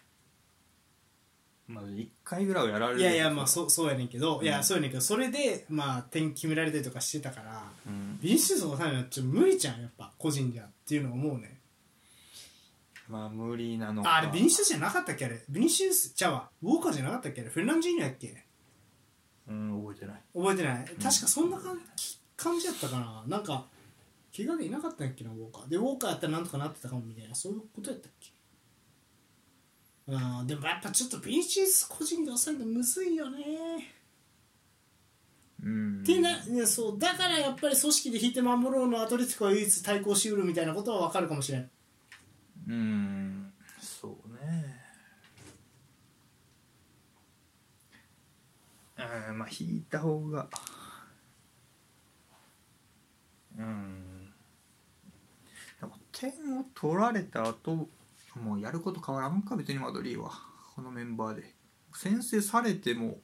[1.68, 5.02] まあ1回ぐらいはやられるいやいやまあそうそうやねんけど、いやうんそうやねんけど。
[5.02, 7.64] それでまあ点決められたりとかしてたから。
[7.88, 8.20] うん。
[8.22, 11.60] ビニシウスのためにはちょっと無理じゃんやっぱ個人じゃっていうのは思うね
[13.10, 14.10] まあ無理なのか。
[14.12, 15.44] ああれビニシウスじゃなかったっけあれ？
[15.50, 16.50] ビニシウスちゃうわ。
[16.62, 17.50] ウォーカーじゃなかったっけあれ？
[17.50, 18.44] フェルナンジーニョやっけ？
[19.48, 20.22] うん覚えてない。
[20.36, 20.86] 覚えてない。
[20.86, 23.24] 確かそんな感じ感じやったかな。
[23.28, 23.66] なんか
[24.36, 25.70] 怪我でいなかったんやっけなウォーカー。
[25.70, 28.32] でウォーカーやったらなんとかなってたかもみたいなそういうことやったっけ？
[30.08, 33.38] うんでもやっぱちょっとビニシウス個人で抑えるのむずいよね。
[35.64, 36.02] うん。
[36.02, 41.72] ってな、ね、そうだからやっぱり組織で引いて守ろうのアトレティコは唯一対抗しうるみたいなことは分かるかもしれん。
[42.68, 44.76] うんそうね。
[49.30, 50.48] うんまあ引いた方が。
[53.58, 54.05] うん
[56.32, 57.90] 点を取られた後
[58.36, 60.32] もうやること変わらんか別にマドリーは。
[60.76, 61.54] このメンバーで。
[61.94, 63.20] 先制されても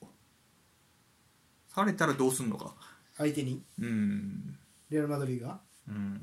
[1.73, 2.73] されたらどうすんのか。
[3.17, 3.61] 相手に。
[3.79, 4.57] うん。
[4.89, 5.59] レアル・マドリーが。
[5.87, 6.21] うん。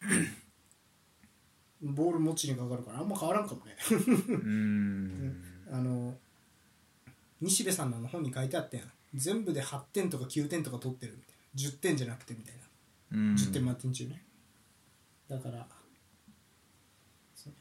[1.82, 3.76] ボール持ちにかかるからあんま変わらんかもね。
[3.90, 3.94] う
[4.34, 5.42] ん。
[5.70, 6.16] あの
[7.40, 8.90] 西部さんの本に書いてあったやん。
[9.14, 11.70] 全部で8点とか9点とか取ってるみたいな。
[11.70, 12.62] 10点じゃなくてみたいな。
[13.12, 13.34] うん。
[13.34, 14.25] 10点満点中ね
[15.28, 15.66] だから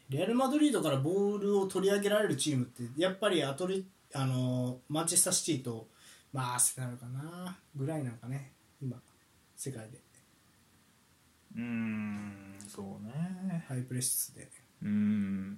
[0.09, 5.87] レアル・マドリードからボールを取り上げられるチームってやっぱりアトリあのマンチェスターシティと
[6.31, 8.51] まあアーセナルかなぐらいなんかね
[8.81, 8.97] 今
[9.55, 9.99] 世界で。
[11.57, 13.65] うんそうね。
[13.67, 14.49] ハイプレスで。
[14.83, 15.57] うん。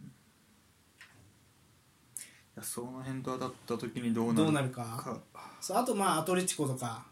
[2.55, 5.19] いやその辺と当たった時にどうなるどうなるか。
[5.59, 7.05] そうあとまあアトレティコとか、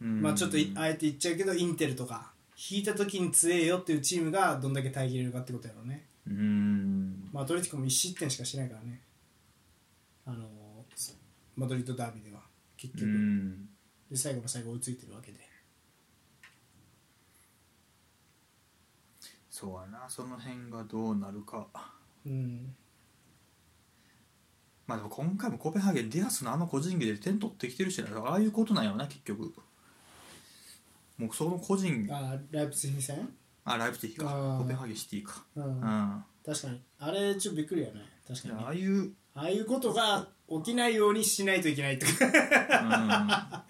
[0.00, 0.20] うん。
[0.20, 2.32] まあちょっといあえて言っちゃうけどインテルとか
[2.68, 6.04] 引いた時に強えよっていうチームがどんだけ耐えきれるかってことやろうね。
[6.26, 7.30] うん。
[7.32, 9.00] まあ、アトレティコも1失点しかしてないからね、
[10.26, 10.50] あのー
[11.56, 12.40] マドリードダービーでは
[12.76, 13.68] 結う局、ん。
[14.10, 15.38] で最後の最後追いついてるわけで、
[19.50, 20.08] そうやな。
[20.08, 21.66] その辺がどうなるか。
[22.24, 22.74] うん、
[24.86, 28.18] まあでも今回もコペンハーゲンディアスのあの個人技で点取ってきてるしな。
[28.20, 29.52] ああいうことなんやろな結局
[31.20, 33.28] もうその個人あライプツィヒ戦、
[33.64, 34.56] あライプツィヒか。
[34.58, 35.44] コペンハーゲンシティか。
[35.56, 35.64] うん。
[35.64, 35.84] うん。
[35.84, 36.80] あ確かに。
[36.98, 38.00] あれちょっとびっくりやね。
[38.26, 38.54] 確かに。
[38.54, 42.30] ねあいうああいうことが起きないようにしないといけないって確うん。
[42.32, 43.64] か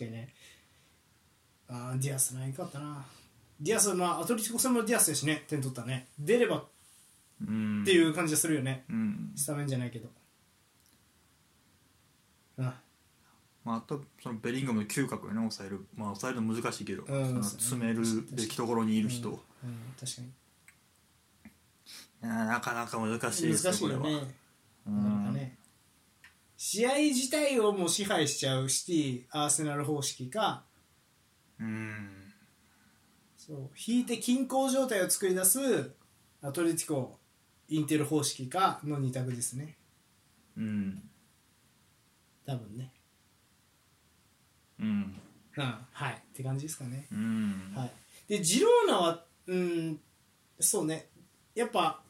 [0.00, 0.34] にね。
[1.68, 3.04] あーディアスないかったな。
[3.60, 5.44] ディアスまあアトレティコ戦もディアスやしね。
[5.48, 6.08] 点取ったね。
[6.18, 6.64] 出ればっ
[7.40, 7.84] うん。
[7.84, 9.32] ていう感じがするよね、うん。
[9.36, 10.08] スタメンじゃないけど。
[12.58, 12.80] あ
[13.66, 18.00] まあ、あとそのベリンガムの嗅覚をね抑えるまあ抑えるの難しいけど、うん詰める
[18.30, 19.40] べきところにいる人、うんうん、
[19.98, 20.28] 確かに。
[22.28, 24.34] なかなか難しい難ですねこれはしいよね。
[24.86, 24.92] な
[25.26, 25.58] かね。
[26.56, 30.62] 試合自体をもう支配しちゃうシティアーセナル方式か。
[31.58, 32.32] うん。
[33.36, 33.68] そう。
[33.84, 35.90] 引いて均衡状態を作り出す
[36.40, 37.18] アトレティコ
[37.68, 39.76] インテル方式かの2択ですね。
[40.56, 41.02] うん。
[42.46, 42.92] 多分ね
[44.80, 45.20] うん。
[45.56, 45.74] うん。
[45.92, 46.12] はい。
[46.12, 47.06] って感じですかね。
[47.12, 47.72] うん。
[47.74, 47.90] はい。
[48.28, 50.00] でジローナはうん
[50.58, 51.08] そうね。
[51.54, 52.00] やっぱ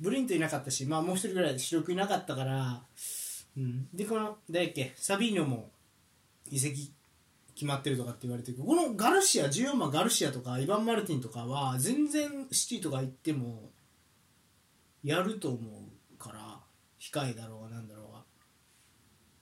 [0.00, 2.82] ブリントいなかったしまあもう一人ぐらい主力いなかったから、
[3.56, 4.92] うん、でこの誰やっけ？
[4.96, 5.70] サビーニョも
[6.50, 6.92] 移籍
[7.54, 13.70] 決まってるとかって言われてるこのガルシア14番ガルシアとかイヴァン・マルティンとかは全然シティとか行っても
[15.02, 16.60] やると思うから
[17.00, 17.97] 控えだろうがなんだろうが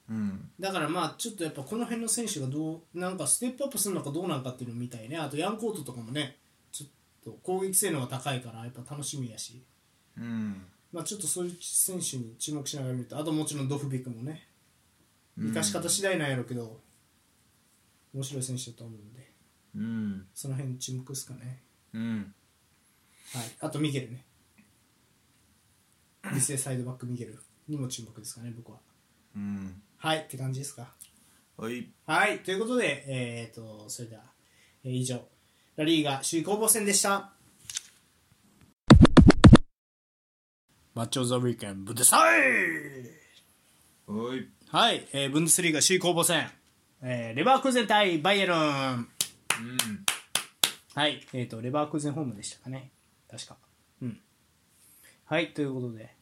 [0.09, 0.51] うん。
[0.59, 5.17] だからまあちょっとやっぱこの辺の選手がどうなんかステップアップするのかどうなんかっていうのを見たいね。
[5.17, 6.37] あとヤンコートとかもね
[6.73, 6.89] ちょっ
[7.25, 9.63] と攻撃性能が高いからやっぱ楽しみやし、
[10.17, 10.63] うん。
[10.93, 14.47] まあ、ちょっとそういう選手に注目しながら見るとあともちろんドフビックもね
[15.37, 16.81] 生かし方次第なんやろうけど
[18.15, 19.31] 面白い選手だと思うんで。
[19.77, 20.27] うん。
[20.35, 21.61] その辺に注目ですかね。
[21.93, 22.35] うん。
[23.35, 23.45] はい。
[23.61, 24.25] あとミゲルね。
[26.33, 27.39] ビスサイドバックミゲル
[27.69, 28.79] にも注目ですかね僕は。
[29.37, 30.95] うんはいって感じですか？
[31.57, 34.23] はいはい、ということで、えー、とそれでは、
[34.85, 35.27] えー以上、
[35.77, 37.33] ラリーガ首位攻防戦でした。
[40.95, 42.41] マッチョ・ザ・ウィーケンブンデスはい
[44.69, 46.51] はい、えーブンデスリーガ首位攻防戦、
[47.03, 48.59] えーレバークーゼン対バイエルン。
[48.59, 49.07] うん
[50.95, 52.91] はい、えー、とレバークーゼンホームでしたかね、
[53.31, 53.59] 確か。
[54.01, 54.21] うん。
[55.27, 56.16] はい、ということで、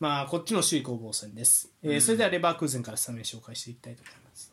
[0.00, 1.70] まあ、こっちの首位攻防戦です。
[1.82, 4.52] えーそれではレバークーゼンからスタメン紹介していきたいと思います。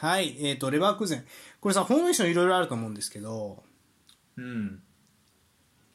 [0.00, 1.24] はい、えっ、と、レバークーゼン。
[1.60, 3.62] これさ、フォーメーションいろいろあると思うんですけど、
[4.36, 4.82] うん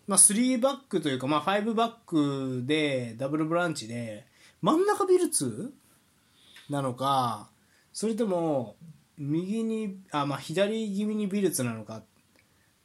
[0.07, 4.25] まあ、3バックというか、まあ、5バックで、ダブルブランチで、
[4.61, 5.73] 真ん中ビルツ
[6.69, 7.49] なのか、
[7.91, 8.77] それとも、
[9.17, 12.03] 右に、あ、まあ、左気味にビルツなのか、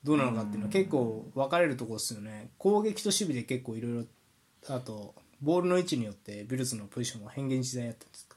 [0.02, 2.50] どうなのかっていうのは結構分かれるところですよね。
[2.58, 8.36] 攻撃と守備で結構いろいろ、あと、ボールの位置によってビルツのポジションは変幻自在やったんですか？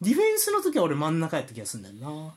[0.00, 2.34] ディフェンスの時は俺真ん中やった気がするんだよな。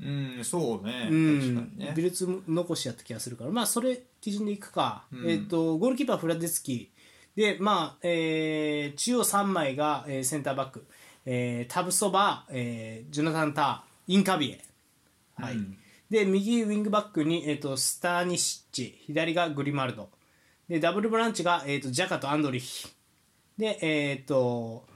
[0.00, 0.04] う
[0.40, 1.40] んそうね、うん。
[1.40, 1.92] 確かにね。
[1.96, 3.50] ビルツ残しやった気がするから。
[3.50, 5.30] まあそれ基準でいくか、うん。
[5.30, 6.90] えっ、とゴールキーパーフラデツキ。
[7.36, 10.86] ーでまあ、えー中央3枚が、えーセンターバック、
[11.24, 14.64] えータブソバ、えージョナタン・ターインカビエ、
[15.36, 15.54] はい。
[15.54, 15.78] うん。
[16.10, 19.02] で右ウィングバックに、えー、とスターニシッチ。
[19.06, 20.08] 左がグリマルド。
[20.68, 22.88] でダブルブランチが、えー、とジャカとアンドリヒ
[23.58, 24.86] でえっ、と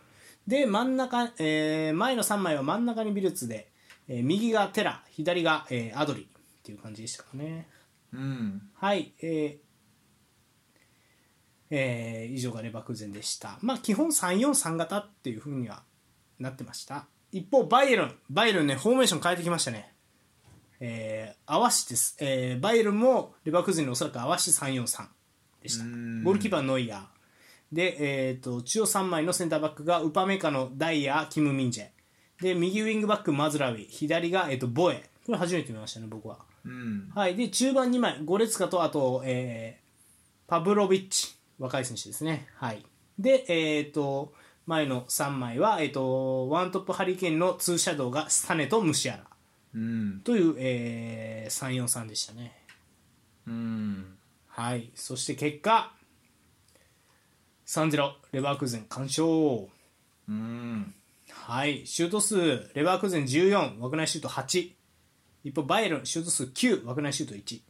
[0.46, 3.68] で真ん中、えー前の3枚は真ん中にビルツで、
[4.08, 7.68] えー右がテラ左が、えーアドリっていう感じでしたかね。
[8.12, 8.62] うん。
[8.74, 9.72] はいえー
[11.70, 13.58] えー以上がレバクーゼンでした。
[13.62, 15.82] まあ基本343型っていう風には
[16.38, 17.06] なってました。
[17.32, 18.14] 一方バイエルン。
[18.30, 19.92] バイエルンねフォーメーション変えてきましたね。
[20.80, 25.06] えー、合わしです、えーバイエルンもレバークーゼンにおそらく合わし343
[25.62, 25.84] でした。
[25.84, 26.24] うん。
[26.24, 27.21] ゴールキーパーノイヤー
[27.72, 31.86] で、えー、と中央3枚のセンターバックがウパメカのダイヤキム・ミンジェ。
[32.42, 33.88] で右ウィングバックマズラウィ。
[33.88, 35.10] 左が、えー、とボエ。
[35.24, 36.38] これ初めて見ましたね僕は。
[36.64, 37.10] うん。
[37.14, 39.82] はい、で中盤2枚、ゴレツカとあと、えー
[40.52, 42.46] パブロビッチ、若い選手ですね。
[42.56, 42.84] はい、
[43.18, 44.34] で、えー、と
[44.66, 49.24] 前の3枚は、えー、とワントップハリケーンのツーシャドウがスタネとムシアラ。
[49.74, 50.20] うん。
[50.24, 52.52] という、えー、343でしたね。
[53.46, 54.18] うん。
[54.46, 55.94] はい、そして結果、
[57.72, 59.26] 3-0、レバークーゼン完勝。
[60.28, 60.94] うん
[61.30, 64.72] はい、シュート数、レバークーゼン14、枠内シュート8。
[65.42, 67.62] 一方、バイエルン、シュート数9、枠内シュート1。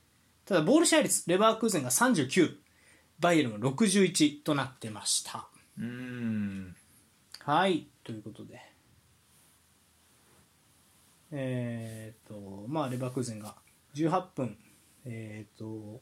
[0.45, 2.57] ただ、ボール支配率、レバークーゼンが39、
[3.21, 5.47] バイエルンが61となってました。
[5.79, 6.75] うん
[7.39, 8.61] はい、ということで。
[11.31, 13.55] えーっと、まあ、レバークーゼンが
[13.95, 14.59] 18分、
[15.05, 16.01] えーっと、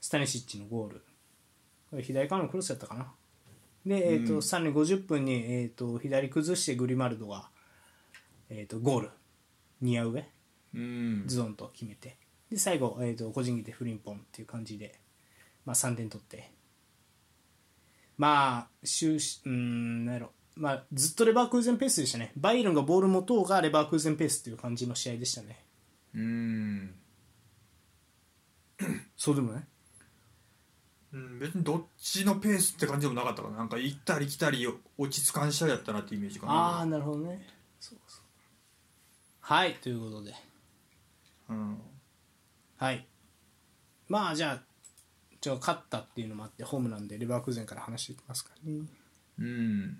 [0.00, 2.00] スタニシッチのゴール。
[2.00, 3.12] 左からのクロスやったかな。
[3.86, 7.48] で、えーっと、さらに50分に、えーっと、左崩してグリマルドが、
[8.48, 9.10] えーっと、ゴール。
[9.80, 10.24] ニア上？
[10.74, 11.24] うん。
[11.26, 12.16] ズドンと決めて。
[12.50, 14.98] で最後、えー、と個人技でフリンポンっていう感じで、
[15.64, 16.50] まあ、3点取って。
[18.16, 22.32] まあ終始うーんなんやろ、まあ、ずっとレバークーゼンペースでしたね。
[22.36, 25.64] バイエルンがボール持とうがレバークーゼンペースっていう感じの試合でしたね。
[26.14, 26.94] うん。
[29.16, 29.66] そうでもね
[31.14, 34.66] うん別にどっちのペースって感じでもなかったかななんか行ったり来たり
[34.98, 36.52] 落ち着かん試合やったなってイメージかな。
[36.52, 37.46] ああなるほどね。
[37.78, 38.20] そうそう。
[39.40, 40.34] はいということで。
[41.48, 41.78] うん。
[42.76, 43.06] はい。
[44.08, 44.62] まあじゃあ
[45.40, 48.72] じゃあ勝ったっていうのもあってホームなんでレバークーゼンから話していきますかね。
[49.38, 49.98] うん。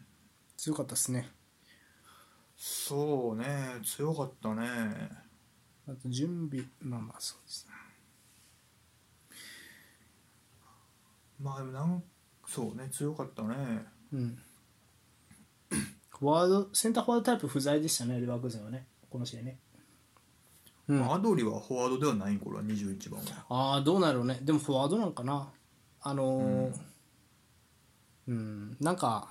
[0.56, 1.30] 強かったですね。
[2.56, 3.46] そうね
[3.84, 4.66] 強かったね。
[5.86, 7.73] あと準備まあまあそうですね
[11.44, 12.02] まあでもなん
[12.46, 13.54] そうね強かったね。
[14.12, 14.38] うん。
[16.18, 18.86] フォワードセンターフォワードタイプ不在でしたねレバークーゼンはね。
[19.10, 19.58] この試合ね。
[20.88, 21.12] うん。
[21.12, 23.44] アドリはフォワードではないんこれは21番は。
[23.48, 24.38] ああどうなるね。
[24.40, 25.50] でもフォワードなんかな。
[26.00, 26.72] あのー
[28.28, 29.28] うん、なんか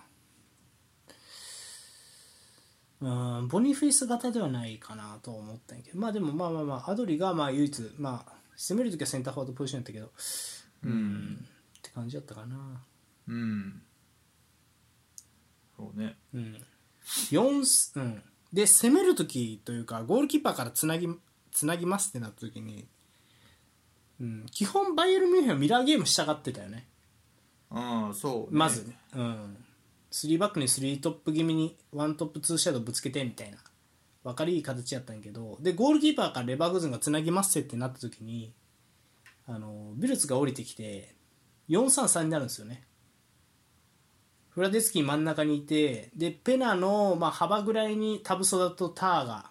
[3.02, 6.00] うんボニーフェイス型ではないかなと思ったんやけど。
[6.00, 10.12] まあでもまあまあまあアドリがまあ唯一まあ攻めるときはセンターフォワードポジションやったけど。
[10.84, 11.48] うん
[11.94, 12.82] 感じだったかな。
[13.28, 13.82] うん。
[15.78, 16.16] そうね。
[16.34, 16.58] うん。
[17.32, 18.24] 4うん。
[18.52, 21.08] で攻めるときというかゴールキーパーからつなぎ
[21.52, 22.88] つなぎますってなったときに、
[24.22, 26.88] うん、基本バイエルンミュンヘンはミラーゲームしたがってたよね。
[27.72, 28.60] ああそうね。
[28.60, 29.58] まず、うん、
[30.12, 33.58] 3バックに3トップ気味に1トップ2シャドウぶつけてみたいな。
[34.24, 38.54] 分かりいい形やったんやけどでゴールキーパーからレバーグズンがつなぎますってなった時に
[39.46, 41.14] あのビルツが降りてきて
[41.70, 42.84] 433になるんですよね。
[44.50, 49.50] フラデツキー真ん中にいてでペナの、まあ、幅ぐらいにタブソダとターが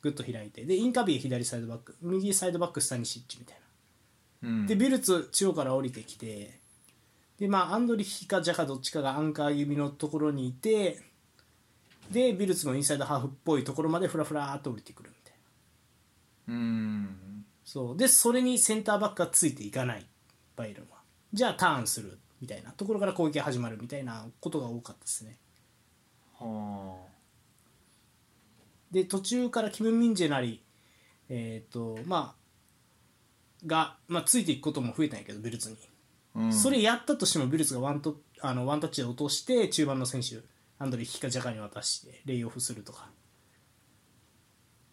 [0.00, 3.56] グッと開いてでインカビー左サイドバック右サイドバックスタニシッチみたい
[4.42, 4.48] な。
[4.48, 4.66] うん。
[4.66, 6.58] でビルツ中央から降りてきて
[7.38, 10.98] でまあアンドリヒかジャカどっちかがアンカー指のところにいて
[12.10, 15.34] でビルツのインサイドハーフっぽいところまでフラフラーっと降りてくるみたい
[16.48, 16.54] な。
[16.54, 17.44] うん。
[17.64, 17.96] そう。
[17.96, 20.06] でそれにセンターバックがついていかない
[20.56, 20.91] バイエルンは
[21.32, 25.38] じゃあターンするみたいなところから攻撃が始まるみたいなことが多かったですね。
[26.38, 27.12] はあ
[28.90, 30.62] で途中からキム・ミンジェなり
[31.28, 32.42] えっ、とまあ
[33.66, 35.76] が、まあ、ついていくことも増えたんやけどビルツに、
[36.34, 36.52] うん。
[36.52, 40.40] それやったとしてもビルツがワントあのワンタッチで落として中盤の選手
[40.78, 43.08] アンドレヒカジャカに渡してレイオフするとか。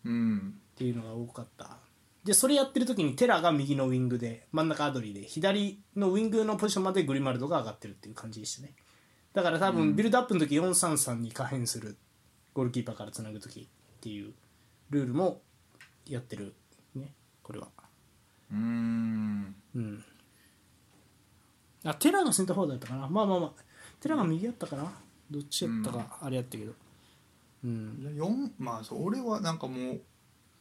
[0.05, 0.53] うん。
[0.75, 1.77] っていうのが多かった
[2.23, 8.73] でそれやってる時にテラが右のウィングで真ん中アドリーで左のウィングのポジションまでグリマルドが上がってるっていう感じでしたね。
[9.33, 11.97] だから多分ビルドアップの時433に可変する
[12.53, 14.33] ゴールキーパーからつなぐ時っていう
[14.89, 15.41] ルールも
[16.07, 16.55] やってる
[16.95, 17.69] ねこれは。
[18.51, 19.55] うん。
[19.75, 20.03] うん。
[21.85, 23.07] あテラがセンターフォワードだったかな？
[23.07, 23.63] まあまあまあ。
[24.01, 24.91] テラが右やったかな？
[25.31, 26.73] どっちやったかあれやったけど。
[27.63, 27.99] うん。
[28.01, 30.01] いや四まあそれはなんかもう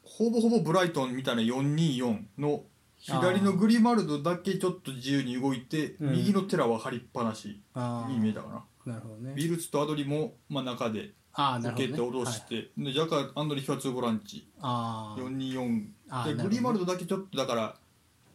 [0.08, 2.62] ほぼほぼブライトンみたいな424の
[2.96, 6.12] 左のグリマルドだけちょっと自由に動いて、うん。
[6.12, 7.60] 右のテラは張りっぱなし。
[7.74, 9.34] あに見えたかなあなるほどね。
[9.34, 12.48] ビルツとアドリも、まあ、中でああな受けるほど、ね、て下ろしはい。
[12.48, 14.48] て、でジャカアンドリヒは2ボランチ。
[14.60, 16.44] ああ424であーなるほどね。
[16.44, 17.76] グリマルドだけちょっとだから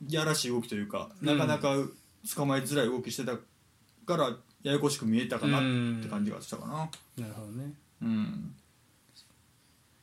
[0.07, 1.75] やらしい動きというか、なかなか
[2.35, 3.33] 捕まえづらい動きしてた
[4.05, 4.29] から
[4.63, 5.61] ややこしく見えたかなっ
[6.01, 6.89] て感じがしたかな。
[7.17, 7.73] なるほどね。
[8.01, 8.55] うん、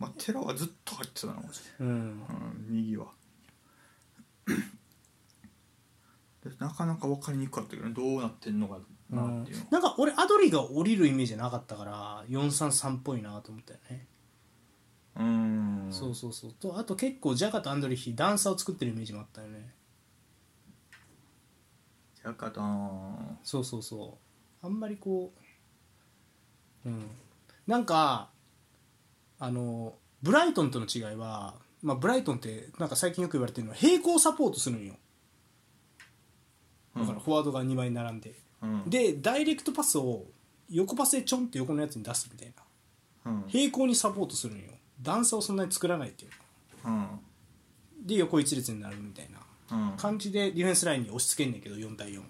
[0.00, 1.88] まあテラはずっと入ってたなマジで、うん。
[1.88, 3.06] うん、右は
[6.42, 8.78] でなかなか分かりにくかったけどねどうなってんのか
[9.10, 14.06] なっていうの、なんか俺アドリが降りるイメージなかったから433っぽいなと思ったよね、
[15.16, 15.88] うん。
[15.90, 16.52] そうそうそう。
[16.54, 19.74] とあと結構ジャカとアンドリヒ段差を作ってるイメージもあったよね。
[22.14, 24.18] ジャカとあそうそうそ
[24.62, 24.66] う。
[24.66, 25.32] あんまりこ
[26.84, 27.06] ううん。
[27.66, 28.30] なんか
[29.40, 34.94] あのブライトンとの違いは、まあ、ブライトンってなんか最近よく言われてるのは平行サポートするんよ。
[36.96, 38.82] だからフォワードが2枚並んで、うん。
[38.86, 40.26] でダイレクトパスを
[40.68, 42.52] 横パスでちょんって横のやつに出すみたい
[43.24, 43.32] な。
[43.32, 43.44] うん。
[43.48, 44.64] 平行にサポートするんよ。
[45.00, 46.30] 段差をそんなに作らないっていう。
[46.84, 47.06] うん。
[48.04, 49.38] で横一列になるみたいな。
[49.76, 49.96] うん。
[49.96, 52.20] 感じでディフェンスラインに押し付けんねんけど4対4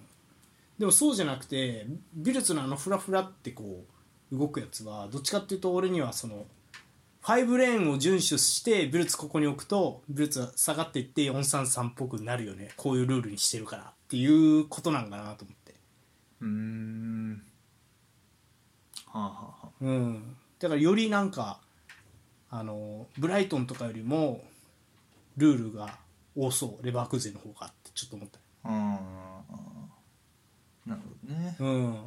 [0.78, 3.84] でもそうじゃなくてビルツのあのフラフラってこ
[4.32, 6.46] う動くやつはどっちかっていうと俺にはその
[7.22, 12.70] 5レーンを遵守してビルツここに置くとビルツは下がっていって433っぽくなるよね。
[12.76, 15.74] こういうルールにしてるからっていうことなんかなと思って。
[16.40, 17.42] うーん。
[19.06, 19.68] はあはあはあ。
[19.80, 20.36] うん。
[20.58, 21.60] だからよりなんか
[22.50, 24.42] あのブライトンとかよりも
[25.36, 25.98] ルールが
[26.36, 26.84] 多そう。
[26.84, 28.38] レバークーゼンの方がってちょっと思った。
[28.64, 30.88] あー。
[30.88, 31.56] なるほどね。
[31.60, 32.04] うん。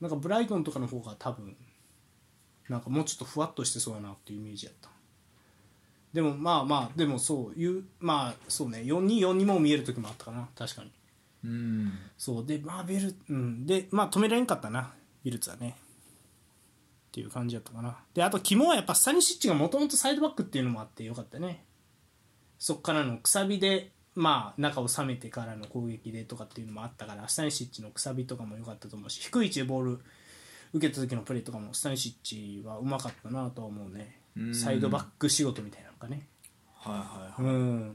[0.00, 1.56] なんかブライトンとかの方が多分
[2.68, 4.90] なんかもうちょっとふわっとしてそうやなっていうイメージやった。
[6.12, 8.78] でもまあまあでもそういうまあそうね。
[8.78, 10.48] 424にも見える時もあったかな。
[10.56, 10.90] 確かに。
[11.44, 11.92] うん。
[12.16, 12.46] そう。
[12.46, 13.66] でまあビルうん。
[13.66, 14.92] でまあ止められんかったな。
[15.22, 15.76] ビルツはね。
[17.08, 17.98] っていう感じやったかな。
[18.14, 21.64] であと肝はやっぱスタニシッチがもともとサイドバックっていうのもあってよかったね。
[22.58, 30.00] そっからのくさびでまあ中を収めてからの攻撃でとかっていうのもあったからスタニシッチのくさびとかも良かったと思うし低い位置でボール
[30.72, 34.20] 受けた時のプレーとかもスタニシッチはうまかったなとは思うね。
[34.36, 34.54] うん。
[34.54, 36.26] サイドバック仕事みたいなのかね。
[36.74, 37.54] はいはいはい。
[37.54, 37.90] うん。
[37.90, 37.94] っ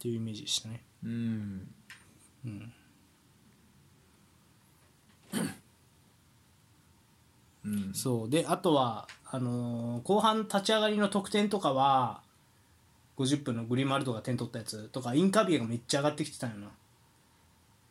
[0.00, 0.82] ていうイメージでしたね。
[1.04, 1.68] うん。
[2.44, 2.72] うん。
[7.64, 7.94] うん。
[7.94, 8.30] そう。
[8.30, 12.22] であとはあのー後半立ち上がりの得点とかは
[13.16, 16.68] 50分のグリマルドが点取ったやつとかインカビエがめっちゃ上がってきてたよな、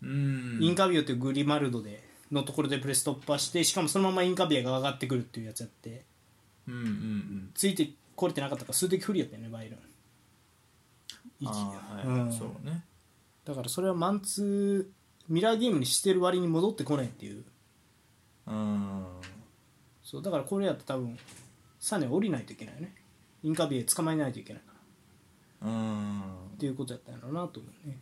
[0.04, 0.60] うん。
[0.62, 6.06] インカビエってグリマルドでのところでプレス突破してしかもそのままインカビエが上がってくるっていうやつやって。
[6.68, 7.52] うんうんうん。
[7.54, 8.70] ついてこれてなかったか。
[8.70, 9.80] ら数的不利やったよねバイルン。
[11.40, 12.18] 一あーは。
[12.18, 12.32] いうん。
[12.34, 12.86] そうね。
[13.44, 17.44] だからそれはマンツーミラーゲームにしてる割に戻ってこないっていう。
[18.48, 19.06] うん。
[20.04, 21.18] そうだからこれやと多分
[21.80, 22.96] サネ降りないといけないよね。
[23.44, 24.74] インカビエ捕まえないといけないか
[25.64, 25.70] ら。
[25.70, 26.22] うん。
[26.22, 26.24] っ
[26.60, 27.98] ていうことやったんやろうなと思うね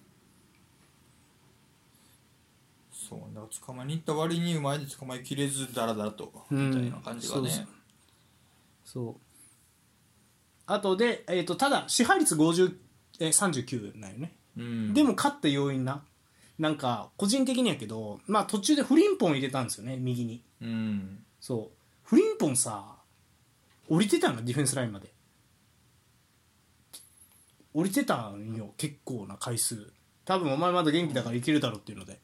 [3.07, 7.49] そうだから捕まえに行った割に前で捕まえきれずダラダラとうんみたいな感じがね。
[7.49, 7.67] そう
[8.83, 9.15] そう。
[10.65, 12.75] あとで、えー、とただ支配率50
[13.19, 14.93] え39なんよね、うん。
[14.93, 16.03] でも勝った要因な。
[16.57, 20.43] なんか個人的にやけど、まあ、途中でフリンポン入れたんですよね右に。
[20.61, 21.23] うん。
[21.39, 21.77] そう。
[22.03, 22.97] フリンポンさ
[23.87, 25.13] 降りてたのディフェンスラインまで。
[27.73, 29.93] 降りてたんよ結構な回数。
[30.25, 32.19] 多分お前まだ元気だからいけるだろうっていうので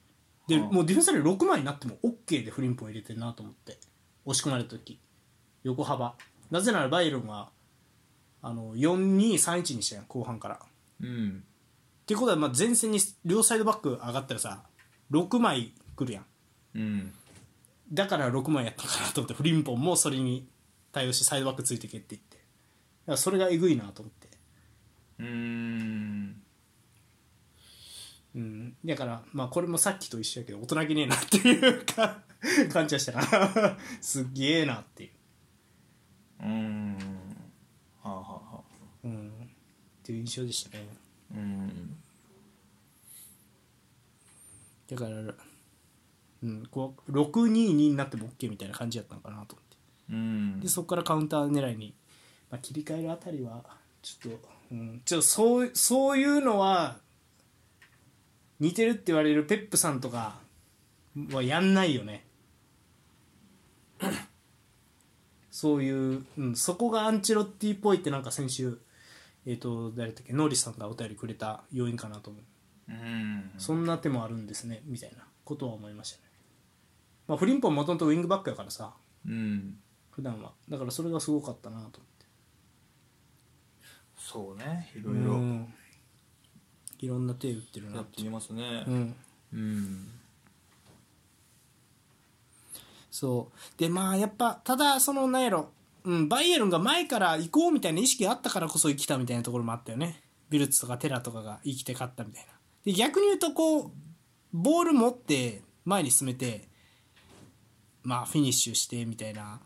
[0.47, 0.73] でうん。
[0.73, 3.77] もうディフェンスライン6枚になっても OK でフリンポン入れてるなと思って。
[4.25, 4.99] 押し込まれた時。
[5.63, 6.15] 横幅。
[6.51, 7.49] なぜならバイロンが
[8.41, 10.59] あの4231にしたやん後半から。
[11.01, 11.43] うん。
[12.03, 14.63] っていうことはまあ前線に両サイドバック上がったらさ
[15.11, 16.25] 6枚来るやん。
[16.75, 17.13] うん。
[17.91, 20.47] だから6枚やったかなと思ってフリンポンもそれに
[20.91, 22.37] 対応してサイドバックついてけって言って。
[22.37, 24.27] だからそれがえぐいなと思って。
[25.19, 26.41] うーん
[28.35, 32.19] うん、だからまあこれもさっきと一緒やけど大人げねえなっていうか
[32.71, 33.77] 感じはしたな。
[34.01, 35.11] すっげえなっていう、
[36.41, 36.97] うーん。
[38.01, 38.61] はあはあはあ。
[39.05, 39.31] うん、っ
[40.03, 40.87] ていう印象でしたね。
[41.33, 41.97] うん。
[44.87, 45.33] だから、
[46.43, 49.77] うん、こう622になっても OK みたいな感じやったのかなと思って。
[50.09, 50.59] うん。
[50.59, 51.95] でそこからカウンター狙いに、
[52.51, 53.63] まあ、切り替えるあたりは
[54.01, 56.99] ちょっと、うん、ちょっとそうそういうのは
[58.59, 60.39] 似てるって言われるペップさんとか
[61.31, 62.25] はやんないよね。
[65.51, 68.77] そういう、うん、そこがアンチロッティっぽいってなんか先週
[69.45, 72.91] えっ、と誰だっけノーリスさんがお便りくれた要因かなと思う。
[72.91, 73.51] うん。
[73.57, 76.23] そんな手もあるんですねみたいなことは思いましたね。
[77.27, 78.93] まあフリンポンもともとウィングバックやからさ。
[79.25, 79.77] うん。
[80.11, 80.53] 普段は。
[80.67, 82.25] だからそれがすごかったなと思って。
[84.17, 85.33] そうねいろういろ。
[85.37, 85.73] ん
[87.05, 88.83] いろんな手打ってるなやってみますね。
[88.87, 89.15] うん。
[89.53, 90.07] うん。
[93.11, 93.79] そう。
[93.79, 95.69] でまあやっぱただそのなんやろ、
[96.03, 100.21] うん、バイエルンが前から行こうみたいな意識があったからこそ生きたみたいなところもあったよね。
[100.49, 102.53] ビルツとかテラとかが生きて勝ったみたいな。
[102.85, 103.91] で逆に言うとこう
[104.51, 106.67] ボール持って前に進めて
[108.03, 109.59] まあフィニッシュしてみたいな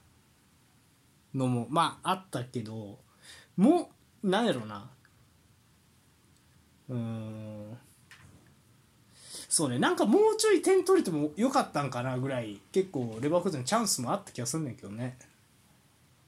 [1.33, 2.99] のもまああったけど
[3.55, 3.91] も
[4.23, 4.89] うなんやろな
[6.89, 7.77] うーん。
[9.47, 15.17] そうねなんかもうちょい点取れてもよかったんかなぐらい結構レバークーゼンチャンスもあった気がするんだけどね。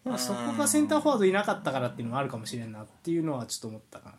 [0.03, 4.15] でもそこがセンターフォワードいなかったからっていうのもあるかもしれんなっていうのはちょっと思ったかな。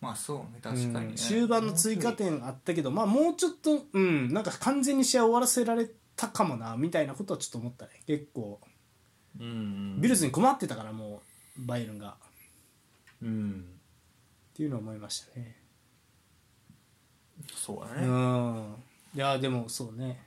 [0.00, 1.00] まあそうね確かにね。
[1.06, 7.90] うん終盤の追加点あったけどまあもうちょっとうんなんか完全に試合終わらせられたかもなみたいなことはちょっと思ったね。
[8.06, 8.60] 結構。
[9.40, 11.22] うんビルズに困ってたからも
[11.58, 12.10] うバイエルンが。
[12.10, 12.14] っ
[13.22, 13.64] うん
[14.58, 15.56] ていうのは思いましたね。
[17.38, 18.08] うそうだね。
[18.08, 18.74] ん。
[19.14, 20.20] いやでもそうね。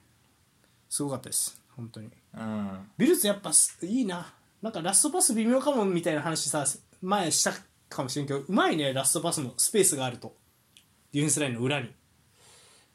[0.90, 1.62] すごかったです。
[1.76, 2.10] 本当に。
[2.34, 2.90] うん。
[2.98, 4.34] ビルズやっぱすいいな。
[4.62, 6.66] なんかラストパス微妙かもみたいな話さ
[7.02, 7.52] 前した
[7.90, 10.34] かもしれんけどうまいねラストパスのスペースがあると。
[11.12, 11.94] ディフェンスラインの裏に。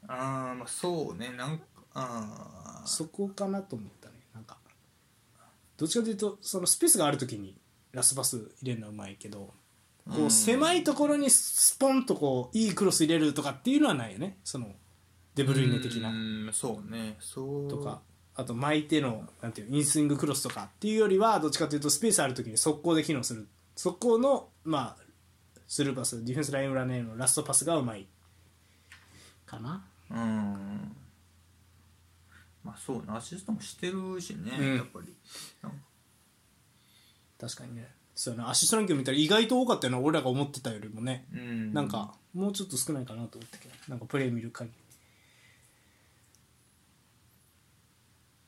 [0.09, 1.33] あーまあそうね。
[1.37, 2.87] なんかあー。
[2.87, 4.15] そこかなと思ったね。
[4.35, 4.57] なんか
[5.77, 7.59] どっちかというとそのスペースがある時に
[7.93, 9.53] ラストパス入れるのはうまいけど
[10.11, 10.31] こううん。
[10.31, 14.39] 狭いところにスポンとこういいクロス入れるとかっていうのはないよね。
[14.45, 14.69] その
[15.35, 16.09] デブルイネ的な。
[16.09, 17.17] うんそうね。
[17.21, 17.69] そう。
[17.69, 18.01] とか。
[18.39, 23.49] あと巻いてのなんていうインスイングクロスとかっていうよりはどっちかというとスペースある時に速攻で機能する。
[23.75, 25.03] そこのまあ
[25.67, 28.07] スルーパスディフェンスライン裏へのラストパスがうまい
[29.47, 29.85] かな。
[30.11, 30.97] うん。
[32.63, 33.05] まあそうね。
[33.09, 34.77] アシストもしてるしね、うん。
[34.77, 35.15] やっぱり。
[35.63, 35.79] なんか。
[37.39, 38.51] 確かにねそうやな。
[38.51, 41.73] アシストランキング見たら意外と多かったよな俺らが思ってたよりもね、うん。
[41.75, 44.71] なんかもうちょっと少ないかなと思ったけどなんかプレー見る限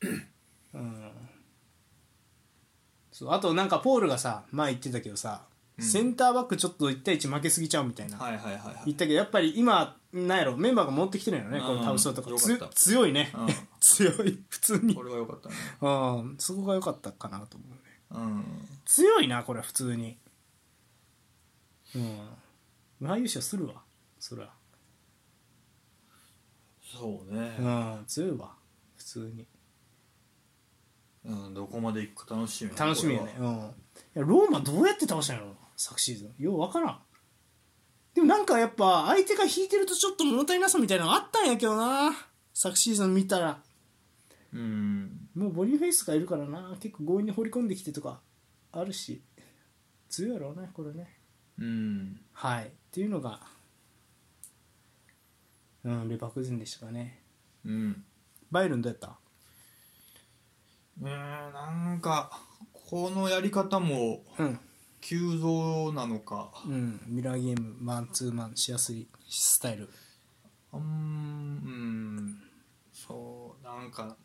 [0.03, 0.09] り。
[0.75, 1.11] うん。
[3.13, 5.43] そうあとなんかポールがさ前言ってたけどさ、
[5.79, 8.75] センターバックちょっと1対1負けすぎちゃうみたいな、はいはいはいはい。
[8.87, 13.49] 言ったけどやっぱり今なんやろメンバーが持ってきてるよね、うんこのタウソとかか強いね、うん。
[13.81, 14.95] 強い普通に。
[14.95, 15.55] これは良かったね。
[15.83, 15.89] う
[16.33, 16.37] ん。
[16.39, 18.45] そこが良かったかなと思うねうん。
[18.85, 20.19] 強いなこれ普通に。
[21.95, 23.09] うん。
[23.09, 23.75] ああ優勝するわ
[24.19, 24.49] そりゃ
[26.83, 27.57] そうね。
[27.59, 28.53] うん強いわ
[28.97, 29.47] 普通に。
[31.25, 33.55] うん、どこまで行くか楽しみ楽しみやねこうん。
[33.57, 33.59] い
[34.15, 36.43] やローマどうやって倒したんやろ昨シーズン。
[36.43, 36.99] よう分からん。
[38.15, 42.13] でもなんかやっぱ相手が引いてるとちょっと物足りなさみたいなのあったんやけどな
[42.53, 43.61] 昨シーズン見たら。
[44.53, 46.77] うんもうボディフェイスがいるからな。
[46.81, 48.21] 結構強引に放り込んできてとか
[48.73, 49.23] あるし。
[50.09, 51.21] 強いやろうねこれね。
[51.59, 52.21] うん。
[52.33, 52.67] はい。
[52.67, 53.41] っていうのが
[55.85, 57.23] うんレバクーゼンでしたかね。
[57.65, 58.05] うん。
[58.51, 59.19] バイエルンどうやった？
[61.03, 62.33] えー、なんか
[62.73, 64.59] このやり方もうん。
[65.01, 66.51] 急増なのか。
[66.67, 67.01] うん。
[67.07, 69.89] ミラーゲームマンツーマンしやすいスタイル。
[70.73, 72.43] あんうん。
[72.93, 74.17] そうなんか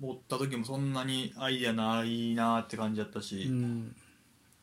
[0.00, 3.94] 持った時もそんなにアイデアないなって感じだったし、うん。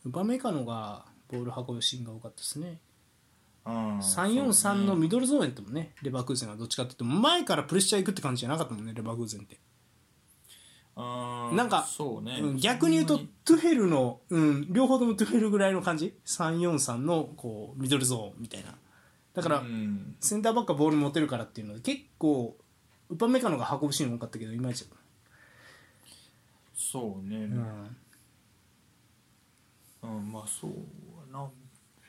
[0.06, 2.80] ウバメカノがボール運ぶシーンが多かったですね。
[3.66, 4.00] うん。
[4.00, 5.94] 343のミドルゾーンやったもんね。
[6.02, 9.60] レバークーゼンはどっちかっていうと前からプレッシャー行くって感じじゃなかったもんねレバークーゼンって。
[10.96, 11.02] う
[11.54, 18.74] んなんかそうね、うん逆に言うとトゥヘルの、うん、両方ともトゥヘルぐらいの感じ？343のこうミドルゾーンみたいな。
[19.36, 20.16] だから、うん。
[20.20, 22.58] センターバックがボール持てるからっていうので結構
[23.10, 24.86] ウパメカノが運ぶシーン多かったけどいまいち
[26.78, 27.38] そうね。
[27.38, 27.98] うん。
[30.04, 30.76] うん、まあそうや
[31.34, 31.50] な。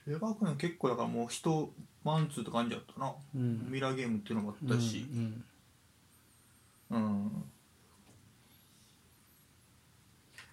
[0.06, 1.72] レバークーン結構だからもう人
[2.04, 3.70] マンツーって感じやったな、うん。
[3.70, 5.06] ミラーゲームっていうのもあったし。
[5.10, 5.44] うん
[6.90, 7.44] うん、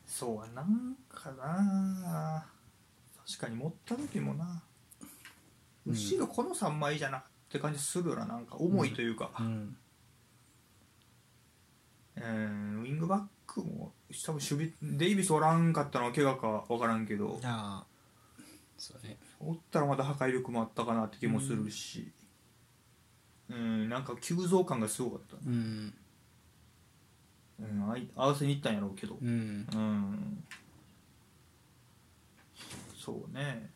[0.06, 2.46] そうやなんかな。
[3.26, 4.62] 確かに持った時もな。
[5.86, 5.94] うん。
[5.94, 8.26] 後ろこの3枚じゃなって感じするよな。
[8.26, 9.78] なんか重いというか、うん。
[12.18, 13.94] うん、ウィングバックも
[14.26, 17.96] 多分守備デイビスおらんかったのは怪我か分からんけどああ
[18.78, 19.18] そうね。
[19.40, 22.12] おったらまだ破壊力もあったかなって気もするし、
[23.50, 25.94] うん、なんか急増感がすごかった、うん。
[27.60, 29.18] うん、あい合わせに行ったんやろうけど。
[29.22, 29.66] うん。
[29.74, 30.44] うん。
[32.98, 33.70] そうね。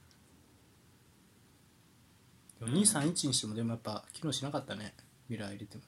[2.61, 4.93] 231にしてもでもやっぱ機能しなかったね。
[5.29, 5.83] ミラー入れても。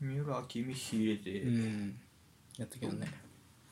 [0.00, 1.98] ミュラーキミッヒ入れて、うん。
[2.56, 3.25] やったけどね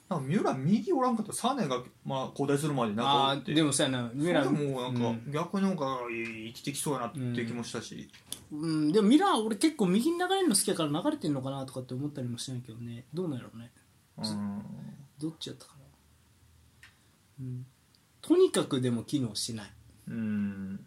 [0.09, 4.11] なんかミュラー右おらんかったらサネが、まあ、交代するまでなんかあでもそうやな。
[4.13, 5.33] ミミララーーもなんか、うん。
[5.33, 8.11] 逆になんか生きてきそうやなって気もしたし、
[8.53, 13.07] うん、でもミラー俺結構右に流れるの好きやから流れてんのかなとかって思ったりもしないけどね。
[13.15, 13.71] どうなんやろうね。
[14.19, 14.63] うん。
[15.19, 15.85] どっちやったかな、
[17.41, 17.67] うん、
[18.21, 19.71] とにかくでも機能しない、
[20.09, 20.81] うん。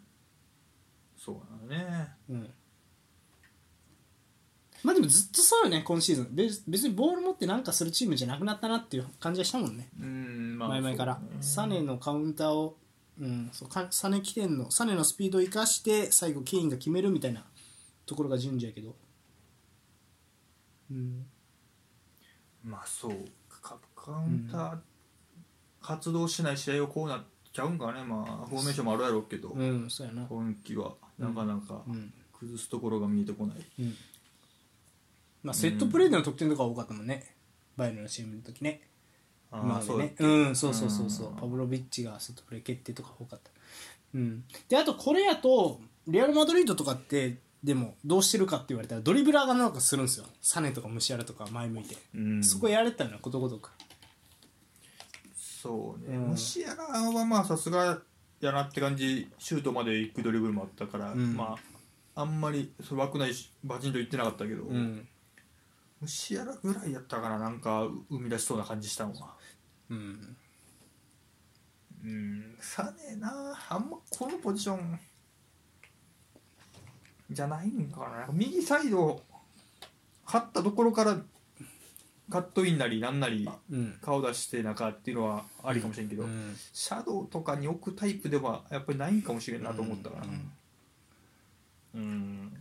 [1.17, 1.35] そう
[1.69, 2.07] だね。
[2.29, 2.49] うん、
[4.83, 6.29] まあでもずっとそうよね今シーズン。
[6.31, 9.89] べ別にボール持ってなんかするチームじゃなくなったなっていう感じはしたもんね。
[9.99, 11.41] うんまあ前々から、そうだね。
[11.41, 12.77] サネのカウンターを、
[13.19, 17.43] うん、そうかサネ起点のサネのスピードを生かして最後ケインが決めるみたいな
[18.05, 18.95] ところが順序やけど、
[20.91, 21.25] うん、
[22.63, 23.11] まあそう
[23.61, 23.77] か。
[23.95, 24.77] カウンター
[25.81, 28.03] 発動しない試合をこうなっちゃうんかね。
[28.03, 32.13] まあフォーメーションもあるやろうけど、うん、そうやな、今季はなかなかうん。
[32.39, 33.95] 崩すところが見えてこない、うん
[35.43, 37.35] まあ、セットプレーでの得点とか多かったもんね、
[37.75, 38.81] バイエルンのチームの時ね。
[39.51, 40.15] あ今までね。
[40.19, 41.27] あそうんそうそうそうそう。
[41.29, 41.35] うん。
[41.35, 43.51] パブロビッチがセットプレー決定とか多かった。
[44.15, 44.43] うん。
[44.67, 50.25] であとこれやとレアル・マドリードとかってでもどうしてるかって言われたらドリブラーがなんかするんですよ。
[50.41, 52.43] サネとかムシアラとか前向いて、うん。
[52.43, 53.71] そこやられてたのよことごとく。
[55.35, 56.27] そうね、うん。
[56.29, 57.99] ムシアラはまあさすが
[58.41, 59.29] やなって感じ。
[59.39, 61.35] シュートまで行くドリブルもあったから、うん。
[61.35, 61.57] ま
[62.15, 65.07] ああんまりそれ枠内しバチンと言ってなかったけど、うん
[66.01, 69.33] ムシアラぐらいやったからなんか生み出しそうな感じしたのは
[69.89, 70.37] うん。
[72.03, 73.57] うんサネな。
[73.69, 74.99] あんまこのポジション
[77.31, 78.27] じゃないんかな。
[78.31, 79.21] 右サイド
[80.25, 81.17] 張ったところから
[82.29, 83.97] カットインなりなんなりうん。
[84.01, 86.55] 顔出して中っていうのはありかもしれんけど、うん。
[86.73, 90.25] シャドウとかに置くタイプではやっぱりないんかもしれんなと思ったから。
[91.95, 92.51] うん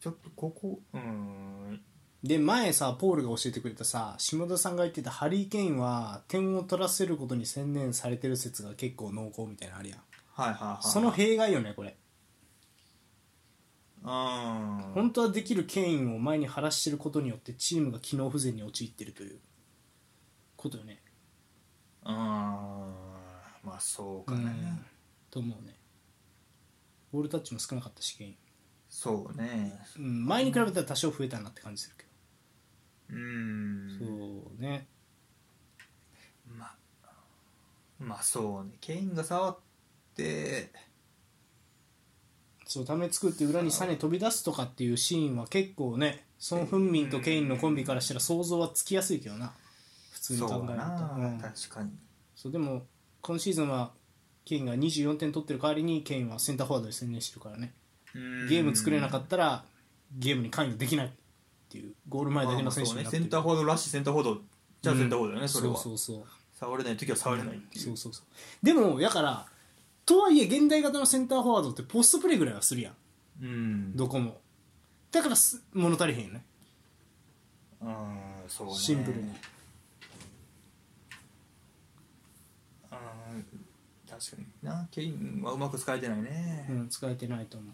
[0.00, 0.80] ちょっとここ。
[0.92, 1.80] うん。
[2.22, 9.98] で前さポールが教えてくれたさ下田さんが言ってたハリー・ケインは点を取らせることに専念されてる説が結構濃厚みたいなのあるやん。
[10.32, 11.96] はいはいはいその弊害よねこれ。
[14.02, 14.08] うん。
[14.94, 19.38] 本当はできるケインを前に晴らしてることによってチームが機能不全に陥ってるという。
[20.58, 21.00] ことよね。
[22.04, 22.12] うん。
[22.12, 24.52] まあそうかね、
[25.30, 25.76] と思うね。
[27.12, 28.36] ボールタッチも少なかったしケイン、
[28.88, 29.78] そうね。
[29.98, 32.04] うん、前に比べたら多少増えたなって感じするけ
[33.10, 33.98] うん。
[33.98, 34.86] ど、そうね。
[36.46, 36.76] まあ
[37.98, 38.72] まあそうね。
[38.80, 39.58] ケインが触っ
[40.16, 40.70] て。
[42.66, 49.52] そうため作って裏にサネ飛び出すとかっていうシーンは結構ねソン・フンミンとケインのコンビからしたら想像はつきやすいけどな。
[50.12, 50.58] 普通に考えると。
[50.58, 51.40] そうだな、うん。
[51.40, 51.90] 確かに。
[52.34, 52.86] そうでも
[53.22, 53.92] 今シーズンは
[54.44, 57.74] ケインが24点取ってる代わりにケインはセンターフォワードに専念してるからね
[58.48, 59.64] ゲーム作れなかったら
[60.16, 61.10] ゲームに関与できないっ
[61.68, 63.22] ていうゴール前だけの選手になってる。
[63.22, 64.40] センターフォワードらしいセンターフォワード
[64.82, 65.76] じゃあセンターフォワードだよね、それは。
[65.76, 66.24] そうそうそう。
[66.58, 68.64] 触れない時は触れないっていう、そうそうそう。
[68.64, 69.46] でもやから
[70.04, 72.94] とはいえ現代型のセンターフォワードってポストプレーぐらいはするやん。
[73.42, 73.96] うん。
[73.96, 74.40] どこも。
[75.12, 76.44] だからす物足りへんよね。
[77.80, 77.88] うん
[78.48, 78.74] そうね。
[78.74, 79.22] シンプルに。
[79.22, 79.34] うん
[84.08, 84.88] 確かにな。
[84.90, 86.66] ケインはうまく使えてないね。
[86.70, 87.72] うん使えてないと思う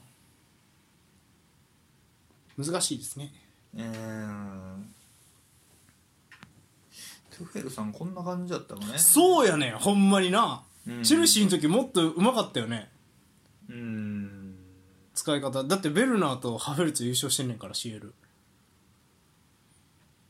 [2.59, 3.33] 難しいですね。
[3.77, 4.95] うん。
[7.37, 8.99] トゥフェルさんこんな感じだったのね。
[8.99, 11.03] そうやねほんまにな、うん。
[11.03, 12.89] チェルシーの時もっとうまかったよね。
[13.69, 14.55] うん。
[15.15, 15.65] 使い方。
[15.65, 18.13] だってベルナーとハフェルツ優勝してんねんから CL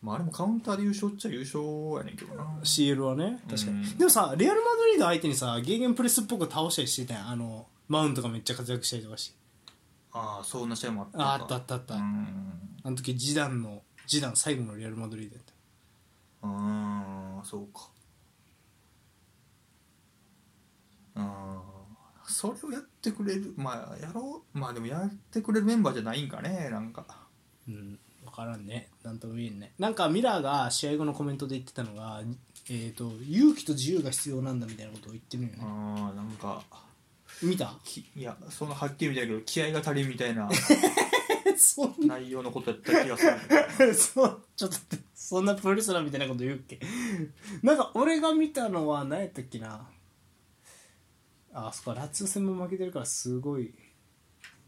[0.01, 1.63] まああれもカウンターで優勝っちゃ優勝
[1.99, 2.45] やねんけどな。
[2.63, 3.99] CL はね確かに、うん。
[3.99, 7.29] でもさレアル・マドリード相手にさゲーゲンプレスっぽく倒したりしてたやん。
[7.29, 9.37] あのマウントがめっちゃ活躍したりとかして
[10.15, 11.19] ああそんな試合もあった。
[11.19, 12.27] ああったあったあった、うん。
[12.85, 15.53] あの時ジダンのジダン最後のレアル・マドリードやった
[16.43, 17.89] ああそうか。
[21.17, 24.59] ああそれをやってくれるまあやろう。
[24.59, 27.05] まあでもやってくれるメンバーじゃないんかねなんか。
[27.69, 28.89] うん分からんね。
[29.03, 29.73] なんとも言えんね。
[29.79, 32.23] なんかミラーが試合後のコメントで言ってたのが
[32.71, 35.59] えー、と勇気と自由が必要なんだみたいなことを言ってるよね。
[35.61, 36.63] ああなんか
[37.45, 37.75] 見た？
[37.85, 40.49] きいやそのはっきり見たけど気合が足りんみたいな
[41.57, 43.27] そん内容のことやった気がす
[43.83, 43.95] る。
[43.95, 44.43] そう。
[44.57, 45.05] ちょっと待って。
[45.15, 46.81] そんなプロレスラーみたいなこと言うっけ？
[47.63, 49.89] なんか俺が見たのは何やったっけな？
[51.53, 53.73] あそこはラツー戦も負けてるからすごい。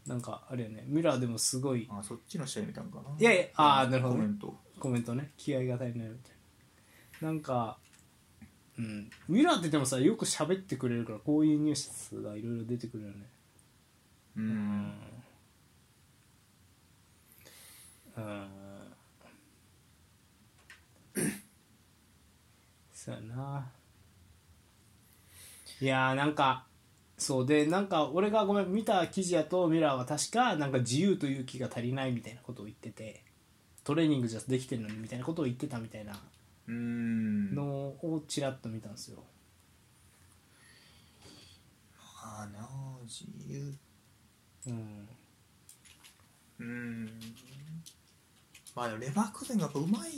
[0.05, 0.85] なんかあれよね。
[0.87, 1.87] ミラーでもすごい。
[1.91, 3.03] あそっちの試合見たんかな？
[3.19, 4.19] いやいやあーなるほどね。
[4.21, 4.59] コメント。
[4.79, 5.31] コメントね。
[5.37, 6.31] 気合が足りないみたい
[7.21, 7.27] な。
[7.27, 7.77] なんか
[8.77, 9.09] うん。
[9.27, 13.15] ミラーってでもさよく喋ってくれるからこういうニュースがいろいろ出てくるよね。
[14.37, 14.93] ううん。
[18.17, 18.47] うん。
[22.93, 23.71] そうやな。
[25.79, 26.65] いやーなんか
[27.17, 33.23] そうでなんか俺がごめん見た記事やとミラーは確かなんか自由と勇気が足りないみたいなことを言ってて
[33.83, 36.13] トレーニングじゃできてるのにみたいなことを言ってたみたいな
[36.67, 39.23] のをちらっと見たんですよ。
[41.97, 43.73] まあなあ自由。
[44.67, 45.07] うん。
[46.59, 47.11] うん。
[48.75, 50.11] まあレバークーゼンがやっぱうまい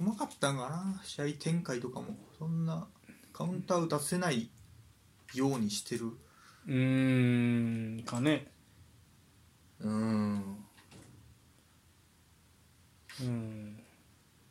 [0.00, 1.00] うまかったんかな。
[1.04, 2.16] 試合展開とかも。
[2.38, 2.86] そんな
[3.32, 4.50] カウンター打たせない
[5.34, 6.12] ようにしてる。
[6.66, 8.46] うーんかね。
[9.80, 10.64] うん。
[13.20, 13.87] うん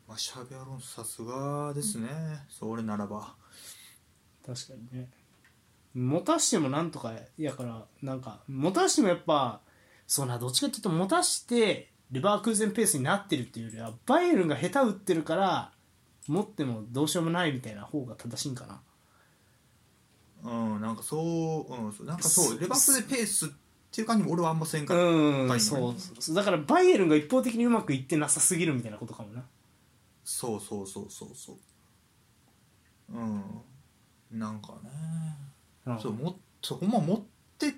[0.08, 2.08] まあシャビアロンさすがですね。
[2.48, 3.34] それならば。
[4.44, 5.10] 確かにね。
[5.94, 9.60] 持たしてもなんとかやからなんか持たしてもやっぱ
[10.06, 15.72] そうなどっちかっていうと持たしてレバークーゼンペースになってるっていうよりはバイエルンが下手打ってるから
[16.26, 18.80] 持ってもどうしようもないみたいな方が正しいんかな。
[20.44, 23.48] うんなんかそう,、うん、なんかそうレバークーゼンペースっ
[23.90, 25.94] ていう感じも俺はあんませんから、うん、そ
[26.30, 26.34] う。
[26.34, 29.44] だからバイエルンが一方的にうまくいってなさすぎるみたいなことかもな
[30.30, 31.56] そうそうそうそうそう。
[33.16, 33.42] うん。
[34.30, 34.90] なんかね。
[35.86, 35.98] うん。
[35.98, 37.20] そうもっとほんま持っ
[37.58, 37.72] て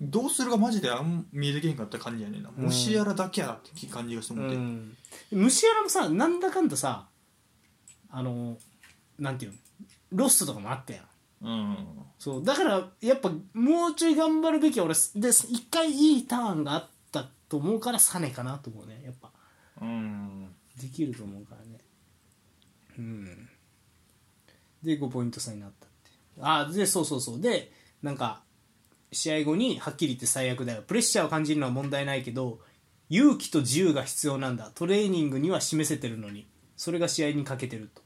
[0.00, 2.64] どうするかマジであん見えてけへんかった感じやねんな、うん。
[2.64, 4.96] もしやらだけやなって感じがしてう思って、ん。
[5.32, 7.08] 虫やらもさなんだかんださ
[8.08, 8.56] あの
[9.18, 9.58] なんていうの
[10.12, 11.04] ロストとかもあったやん。
[11.42, 11.76] うん。
[12.18, 19.30] そうだからやっぱもうちょい頑張るべきは俺で一回いいターンがあったと思うからサネかなと思うねやっぱ。
[19.82, 21.78] うんできると思うからね。
[22.98, 23.48] うん。
[24.82, 26.10] で5ポイント差になったって
[26.40, 27.40] あでそうそうそう。
[27.40, 27.72] で
[28.02, 28.42] なんか
[29.12, 30.82] 試合後にはっきり言って最悪だよ。
[30.86, 32.60] プレッシャーを感じるのは問題ないけど
[33.08, 34.70] 勇気と自由が必要なんだ。
[34.74, 36.46] トレーニングには示せてるのに。
[36.76, 38.02] それが試合に欠けてると。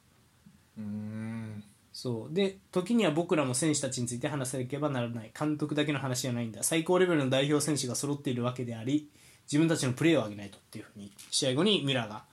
[0.78, 1.64] うん。
[1.92, 2.34] そう。
[2.34, 5.32] で時には僕らも選手たちについて話さなければならない。
[5.38, 6.62] 監督だけの話じゃないんだ。
[6.62, 9.10] 最高レベルの代表選手が揃っているわけであり
[9.50, 12.24] 自分たちのプレーを上げないとっていうふうに試合後にミラーが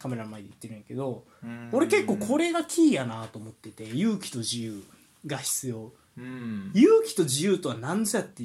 [0.00, 1.24] カメラの前で言ってるんやけど
[1.70, 4.82] 俺結構これがキーやなと思ってて勇気と自由
[5.26, 5.92] が必要。
[6.16, 6.72] うん。
[6.74, 8.42] 勇気と自由とは何ぞやって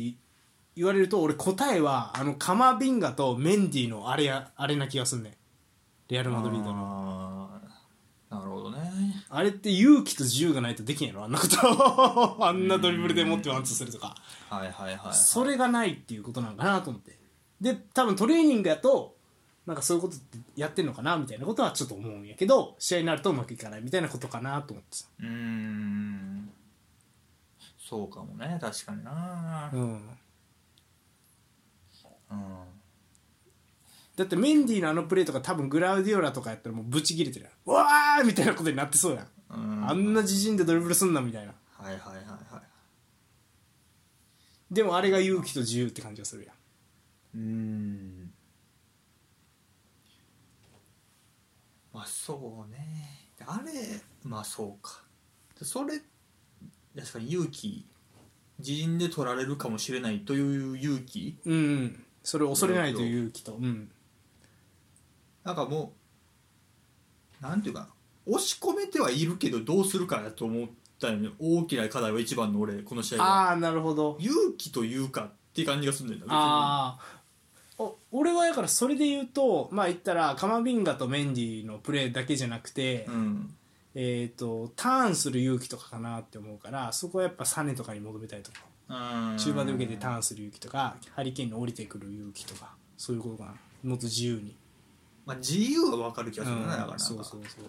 [0.76, 5.34] 言われると俺答えはあのカマビンガとメンディーのあれやあれな気がすんねん。
[6.10, 7.50] レアル・マドリードの。
[8.30, 8.80] なるほどね。
[9.30, 11.24] あれって勇気と自由がないとできんやろ？
[11.24, 12.46] あんなこと。
[12.46, 14.16] あんなドリブルで持ってワンツーするとか。
[14.50, 17.18] はいはいはい、はい、それがないっていうことなんかなと思って。
[17.62, 19.15] で多分トレーニングやと
[19.66, 20.16] なんかそういうこと
[20.56, 25.06] やってんのかなみたいなことはちょっと思うんやけど試合になるとうまくいかないみたいなことかなと思ってさ。
[25.20, 26.50] うーん。
[27.78, 28.58] そうかもね。
[28.62, 29.70] 確かにな。
[29.74, 29.82] うん。
[32.32, 32.76] うん
[34.16, 37.54] だってメンディーのあのプレーとか多分グラウディオラとかやったらもうブチ切れてるやん。
[37.66, 39.90] うわーみたいなことになってそうやん、うん。
[39.90, 41.54] あんな自陣でドリブルすんなみたいな。
[41.78, 42.62] はいはいはいは
[44.72, 44.74] い。
[44.74, 46.56] でもあれが勇気と自由って感じがするやん。
[47.36, 48.15] うーん
[51.96, 53.30] まあそうね。
[53.48, 53.72] あれ
[54.26, 55.02] まあそうか。
[55.62, 55.94] それ
[56.94, 57.86] 確かに勇気
[58.60, 61.38] 自陣で取られるかもしれないという勇気。
[61.46, 63.54] うん、うん、それを恐れないという勇気と。
[63.54, 63.90] うん。
[65.46, 65.94] なんかも
[67.40, 67.88] うなんていうかな。
[68.26, 70.68] 押し込めてはいるけどどうするかなと思っ
[71.00, 71.30] たよね。
[71.40, 73.50] 大きな課題は一番の俺この試合は。
[73.50, 74.18] ああなるほど。
[74.20, 77.00] 勇気というかっていう感じがするんだよなああ
[77.78, 83.56] お俺はだからそれで言うとまあ言ったらカマビンガとメンディーのプレーだけじゃなくて、うん。
[83.98, 88.60] えー、とターンする勇気とかかなって思うからそこはやっぱサネとかに求めたいとか。
[88.88, 89.38] うん。
[89.38, 93.56] 中盤で受けてターンする勇気とかハリケーンに降りてくる勇気とかそういうことかな。
[93.84, 94.56] もっと自由に、
[95.26, 97.00] まあ自由は分かる気がするな、うんだから。
[97.00, 97.66] そうそうそう。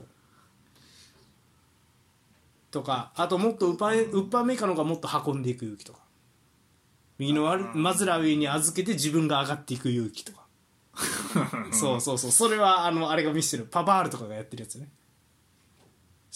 [2.70, 6.00] とかあともっとウッパウッパーメーカーの方がもっと運んでいく勇気とか
[7.18, 10.46] 右のワルマズラウィに預けて自分が上がっていく勇気とか。
[11.72, 12.30] そうそうそう。
[12.30, 14.88] それはあのあれが見せてるパバールとかがやってるやつね。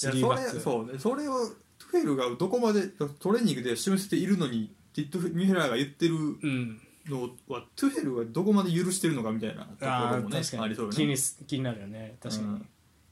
[0.03, 0.99] いやそれそうね。
[0.99, 1.47] それを
[1.79, 6.81] トゥフェルがどこまでトレーニングで示せているのにティット・ミュヘラーが言ってるうん。
[7.07, 10.63] のはトゥフェルがどこまで許してるのかみたいなとこあろもねー確かに。
[10.65, 10.97] ありそうよね。
[10.97, 12.17] 気にす気になるよね。
[12.23, 12.49] 確かに、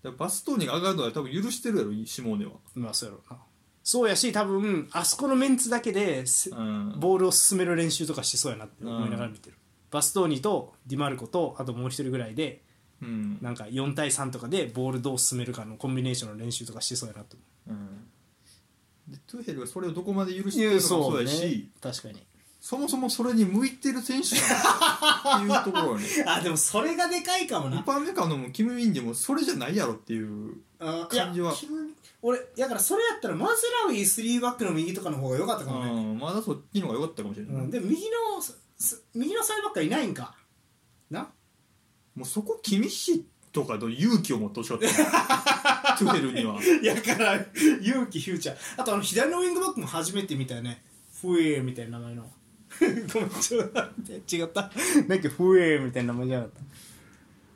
[0.04, 0.16] うん。
[0.16, 3.38] バストーニが上がるのは多分許してるやろシモーネは、まあそうやろうな
[3.90, 9.56] そうやし多分あそこのメンツだけですうん、ボールを進める練習とかしそうやなって思いながら見てる、
[9.90, 12.60] バストーニとディマルコとあともう一人ぐらいで
[13.00, 13.38] うん。
[13.40, 19.10] なんか4対3とかでボールどう進めるかのコンビネーションの練習とかしそうやなと思う。
[19.10, 22.26] ん、でトゥフェルはそれをどこまで許うしてるのかもそうやし確かに。
[22.60, 30.56] そもそもそれに向いてる選手なのっていうところはね あでもそれがでかいかもウパーメカのもキム・ウィンでもそれじゃないやろっていう
[31.08, 31.54] 感じは
[32.20, 38.42] 俺だからそれやったらマズラウィ3バックの右とかの方が良かったかもね、うん、まだそっちの方が良かったかもしれない、うん、でも右の
[38.78, 40.36] す右のサイバックはいないんか。
[41.10, 41.28] な？
[42.14, 45.94] もうそこ君氏とかの勇気を持ってほしかった。
[45.98, 46.60] トゥフェルには。
[46.82, 47.34] やから
[47.80, 48.56] 勇気フューチャー。
[48.76, 50.84] あとあの左のウィングバックも初めて見たよね。
[51.20, 52.30] フエーみたいな名前の。
[53.12, 54.36] ごめんちょっと待って。
[54.36, 54.70] 違った。
[55.08, 56.52] なんかフエーみたいな名前じゃなかっ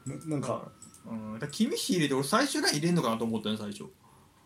[0.07, 0.11] た。
[0.11, 0.73] ななんか。
[1.05, 3.87] うん、だ君氏入れて俺最初ライン入れんのかなと思ったね最初、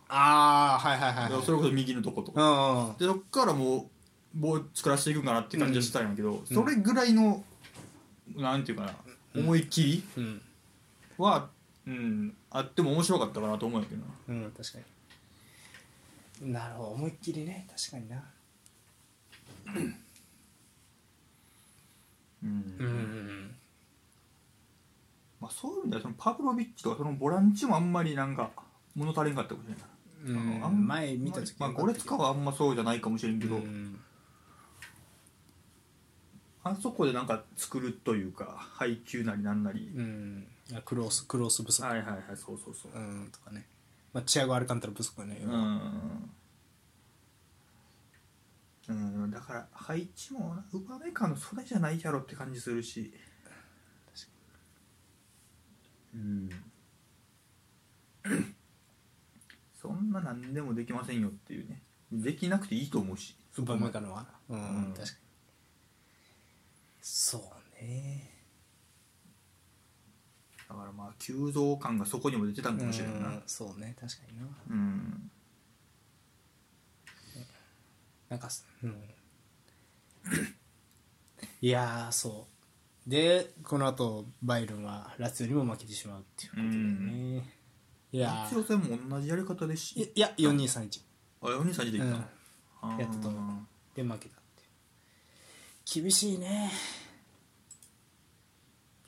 [0.09, 3.87] ああはいはいはいだからそれこそ右のとことか、でそっからもう
[4.35, 6.47] ボール作らせていくんかなって感じはしたんやけど、ん。
[6.47, 7.43] それぐらいの
[8.37, 8.95] なんていうかな
[9.35, 10.43] 思い切りうん。
[11.19, 11.49] は、
[11.87, 14.43] うん、あっても面白かったかなと思うんやけどな。
[14.45, 14.79] うん確か
[16.43, 16.53] に。
[16.53, 17.67] なるほど思いっきりね。
[17.75, 18.23] 確かにな。
[19.67, 19.97] うん。
[22.45, 23.55] うん
[25.41, 28.51] まあ、そういう意味ではそのパブロビッチとかそのボランチもあんまりなんか
[28.95, 29.79] 物足りんかったかもしれな。
[29.79, 29.96] い、うん
[30.29, 33.99] あん前見た時まあ、ゴレツカはあんまそうじゃないかもしれんけど、うん。
[36.65, 40.47] あそこでなんか作るというか配球なりなんなり、うん。
[40.85, 41.87] クロスクロス不足。
[41.87, 42.93] はいはいはいそうそうそう。
[42.93, 43.67] うんとかね。
[44.13, 46.31] まあチアゴ・アルカンタラ不足よねうん、
[48.89, 48.93] う
[49.27, 53.13] ん、だから配置もなウパメカのそれじゃないやろって感じするし。
[56.15, 56.49] うん
[59.87, 61.81] そんな何でもできませんよっていうね。
[62.11, 63.37] できなくていいと思うし。
[63.57, 64.27] ウパメカのは。
[64.49, 64.95] うん、うん。
[64.95, 65.09] 確かに。
[67.01, 68.33] そうね。
[70.69, 73.29] だからまあ急増感がそこにも出てたんかもしれんな。
[73.29, 73.95] うんそうね。
[74.01, 74.47] 確かにな。
[74.71, 75.31] うん。
[78.29, 79.01] なんかすうん。
[81.63, 82.49] いやーそ
[83.07, 83.11] う。
[83.11, 87.56] でこの後バイルンはラツィオにも負けてしまうっていうことでね、
[88.13, 91.01] いや一応戦も同じやり方でしいいや4231
[91.43, 92.25] あ4人3人でいったの、
[92.83, 93.01] あー。
[93.01, 96.03] やったと思うで負けたっていう。
[96.03, 96.71] 厳しいね。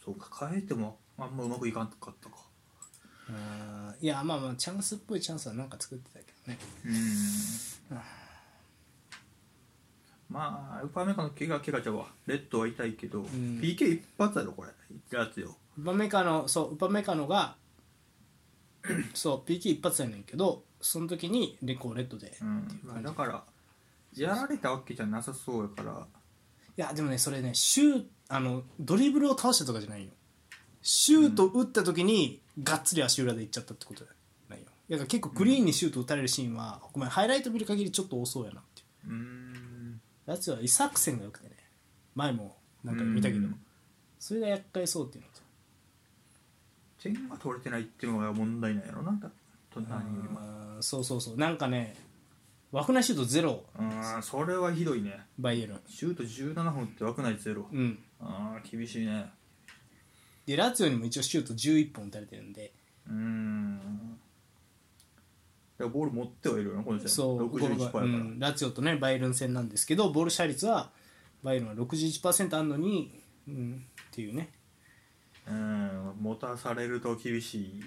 [0.05, 2.37] そうか変えてもあんまうまくいかんかったか。
[3.29, 6.59] うんいやまあまあチャンスっぽいチャンスはなんか作ってたけどね。
[7.91, 7.99] うん。
[10.31, 12.07] まあウパメカの怪我怪我ちゃうわ。
[12.27, 13.25] レッドは痛いけど、ん。
[13.61, 14.71] PK 一発やろこれ。
[15.17, 15.57] やつよ。
[15.79, 17.57] ウパメカノそうウパメカノが
[19.14, 22.81] そう PK 一発やねんけどその時にレコーレッドで、うん。
[22.85, 23.45] まあだから
[24.16, 26.07] やられたわけじゃなさそうやから。
[26.76, 30.11] いやでもねそれねシューあのドリブルを倒したとかじゃないよ。
[30.83, 34.14] シュート打った時にがっつり足裏でいっちゃったってことじゃ
[34.51, 34.66] ないよ。
[34.91, 39.12] だから結構クリーンにシュート打たれるシーンは、ごめんハイライト見る限りちょっと多そうやなっていう。
[39.12, 40.01] うーん。
[40.26, 41.57] やつはイサクセンが良くてね。
[42.14, 43.41] 前もなんか見たけど。
[43.41, 43.61] うん。
[44.18, 45.38] それが厄介そうっていうのと
[47.03, 49.31] 点が取れてないっていうのが問題なんやろなだ
[49.71, 51.37] と何よりもあーそうそうそう。
[51.37, 51.97] なんかね
[52.71, 53.65] 枠内シュートゼロ。
[53.79, 55.21] うんそれはひどいね。
[55.39, 55.81] バイエルン。
[55.89, 57.67] シュート17本って枠ないゼロ。
[57.73, 57.99] うん。
[58.21, 59.31] ああ厳しいね。
[60.47, 62.73] でラツィオにも一応シュート11本打たれてるんで。
[63.09, 64.19] うーん。
[65.79, 70.91] だからボール持ってはいるよなこの試合そう61%やから、うん、ラツィオとねバイエルン戦なんですけどボール支配率は
[71.45, 74.51] バイエルンは61%あるのに、うん、っていうね
[75.51, 76.15] うん。
[76.21, 77.83] 持たされると厳しい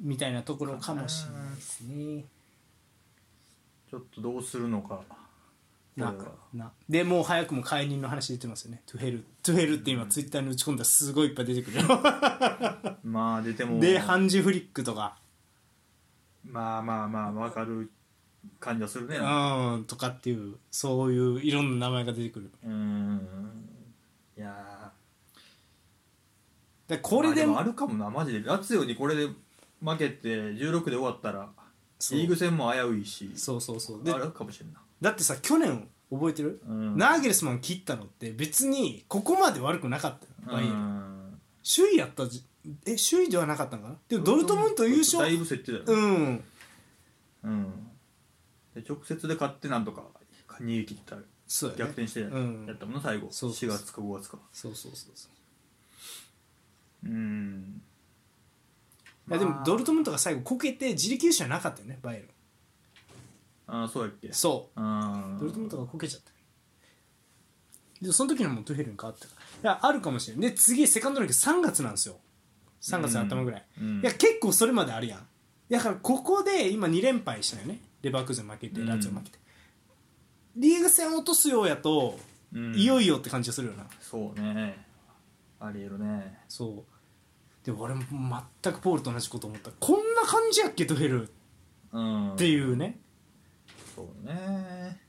[0.00, 2.24] みたいなところかもしれないですね。
[3.90, 5.00] ちょっとどうするのか。
[5.96, 6.72] なんかな。
[6.88, 8.82] でもう早くも解任の話出てますよね。
[8.86, 11.82] トゥヘルトゥヘルって今ツイッターに打ち込んだらすごいいっぱい出てくるよ。
[13.04, 13.78] まあ出ても。
[13.78, 15.18] でハンジフリックとか。
[16.44, 17.90] まあまあまあ分かる
[18.58, 19.18] 感じはするね。
[19.18, 22.50] うんとかっていうそういういろんな名前が出てくる。
[22.64, 23.20] うん。
[24.36, 24.71] いや
[26.96, 28.42] でーこれでもまあるかもなマジで。
[28.42, 31.48] ラツィオにこれで負けて16で終わったら
[32.10, 34.04] リーグ戦も危ういしそうそうそう。
[34.04, 34.80] であるかもしれんな。
[35.00, 36.96] だってさ去年覚えてる、うん。
[36.96, 40.52] ナーゲルスマン切ったのって別にここまで悪くなかった。
[40.52, 41.38] ようん。
[41.64, 42.44] 首位やったじ
[42.86, 43.94] え首位ではなかったのかな？
[44.08, 45.22] でもドルトムント優勝。
[45.22, 45.84] だいぶ競ってたよね。
[45.88, 46.44] うん。
[47.44, 47.72] うん。
[48.74, 50.02] で直接で勝ってなんとか
[50.60, 51.16] 逃げ切った。
[51.46, 52.68] そうや、ね、逆転してやうん。
[52.70, 53.28] ったもんな最後。
[53.30, 53.78] そうそうそう。
[53.78, 54.38] 4月か5月か。
[54.52, 55.32] そうそうそうそう
[57.04, 57.82] うん。
[59.28, 59.64] いやでもまあ。
[59.64, 62.24] ドルトムントが最後こけて自力優勝はなかったよねバイエル。
[62.26, 62.28] ン
[63.66, 64.32] ああそうやっけ。
[64.32, 64.80] そう。
[64.80, 65.36] うん。
[65.38, 66.32] ドルトムントがこけちゃった
[68.04, 69.70] でその時にはもうトゥヘルに変わってたから。
[69.74, 72.16] いやあるかもしれないで次セカンドの時3月なんですよ。
[72.82, 74.00] 3月の頭ぐらい、うん。
[74.00, 75.26] いや結構それまであるやん。
[75.70, 77.80] だからここで今2連敗したよね。
[78.02, 78.86] レバークーゼン負けてうん。
[78.88, 79.38] ラツィオ負けて、
[80.56, 82.18] リーグ戦落とすようやと、
[82.52, 82.74] うん。
[82.74, 83.86] いよいよって感じがするよな。
[84.00, 84.84] そうね。
[85.60, 86.40] ありえるね。
[86.48, 86.91] そう
[87.64, 88.02] でも俺も
[88.62, 89.70] 全くポールと同じこと思った。
[89.78, 91.30] こんな感じやっけトゥヘル。
[91.92, 92.32] うん。
[92.34, 92.98] っていうね。
[93.94, 95.00] そうね。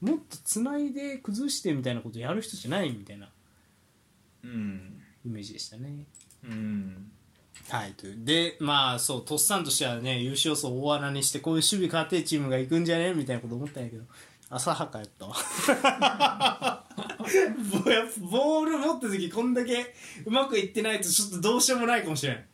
[0.00, 3.28] もっとつないで崩してみたいなことやる人じゃないみたいな。
[4.44, 5.02] うん。
[5.26, 6.06] イメージでしたね。
[6.44, 7.10] うん。
[7.68, 8.24] はいという。
[8.24, 13.12] でまあそうとっさんとしてはね優勝層大穴にしてこういう守備勝てチームが行くんじゃね？
[13.12, 14.04] みたいなこと思ったんやけど
[14.50, 15.26] 浅はかやった。
[15.26, 15.34] わ
[17.84, 19.94] ボやっぱボール持った時こんだけ
[20.24, 22.44] うまくいってないとちょっとどうしようもないかもしれん。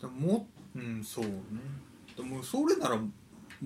[0.00, 1.30] でももうんそうね。
[2.16, 3.10] でもそれならも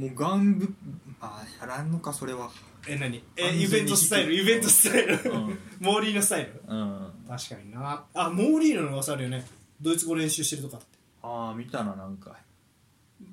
[0.07, 0.75] うガング
[1.21, 2.51] あやらんのかそれは。
[2.87, 3.23] え何？
[3.37, 5.59] えイベントスタイルイベントスタイル、うん。
[5.81, 6.61] モーリーのスタイル？
[6.67, 7.13] うん。
[7.29, 8.05] 確かにな。
[8.13, 9.47] あモーリーノの噂あるよね。
[9.81, 10.87] ドイツ語練習してるとかって。
[11.23, 12.37] ああ見たななんか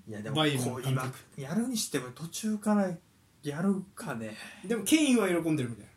[0.10, 2.90] いやでもバイエルンこう今やるにしても途中から
[3.44, 4.36] やるかね。
[4.66, 5.92] でもケインは喜んでるみたいな。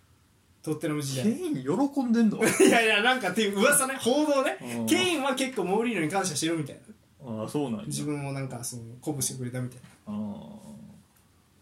[0.62, 1.24] トッテナム時代。
[1.24, 2.38] ケイン喜んでんの？
[2.44, 3.96] いやいやなんかっていう噂ね。
[3.98, 4.58] 報道ね。
[4.80, 4.86] うん。
[4.86, 6.80] ケインは結構モーリーノに感謝してるみたい
[7.24, 7.40] な。
[7.42, 7.86] ああそうなんや。
[7.86, 9.88] 自分もなんかその鼓舞してくれたみたいな。
[10.06, 10.14] ああ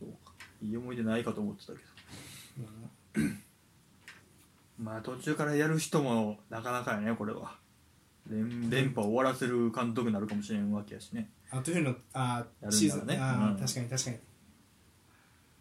[0.01, 0.33] そうか。
[0.61, 1.85] いい思い出ないかと思ってたけど。
[4.79, 7.57] まあ途中からやる人もなかなかやねこれは。
[8.29, 12.77] 連連覇を終わらせる監督になるかもしれんわけやしねあというのあやるんだろうね。
[12.77, 13.07] シーズン。
[13.07, 14.17] ねあ確かに確かに。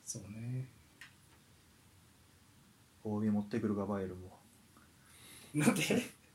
[0.05, 0.67] そうね。
[3.03, 4.37] OB 持ってくるかバイエルンも。
[5.53, 5.81] なんで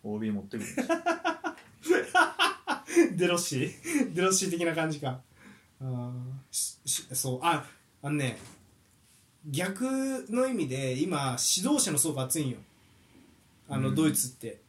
[0.02, 0.70] ？OB 持ってくる
[3.16, 4.14] デロッシー？
[4.14, 5.20] デロッシー的な感じか。
[5.80, 6.12] あー
[6.50, 7.40] ししそう。
[7.42, 7.64] あ
[8.02, 8.38] あのね
[9.46, 9.84] 逆
[10.30, 12.58] の意味で今指導者の層が厚いんよ。
[13.68, 13.94] あの、うん。
[13.94, 14.60] ドイツって。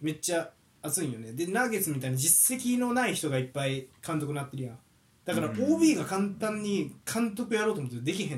[0.00, 0.50] めっちゃ
[0.84, 1.32] 熱いんよね。
[1.32, 4.78] でナーゲッツみたいに実績のない人がいっぱい監督になってるやん。
[5.24, 5.74] だからうん。
[5.74, 8.36] OB が簡単に監督やろうと思ってできへんね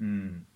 [0.00, 0.04] ん。
[0.04, 0.46] うん。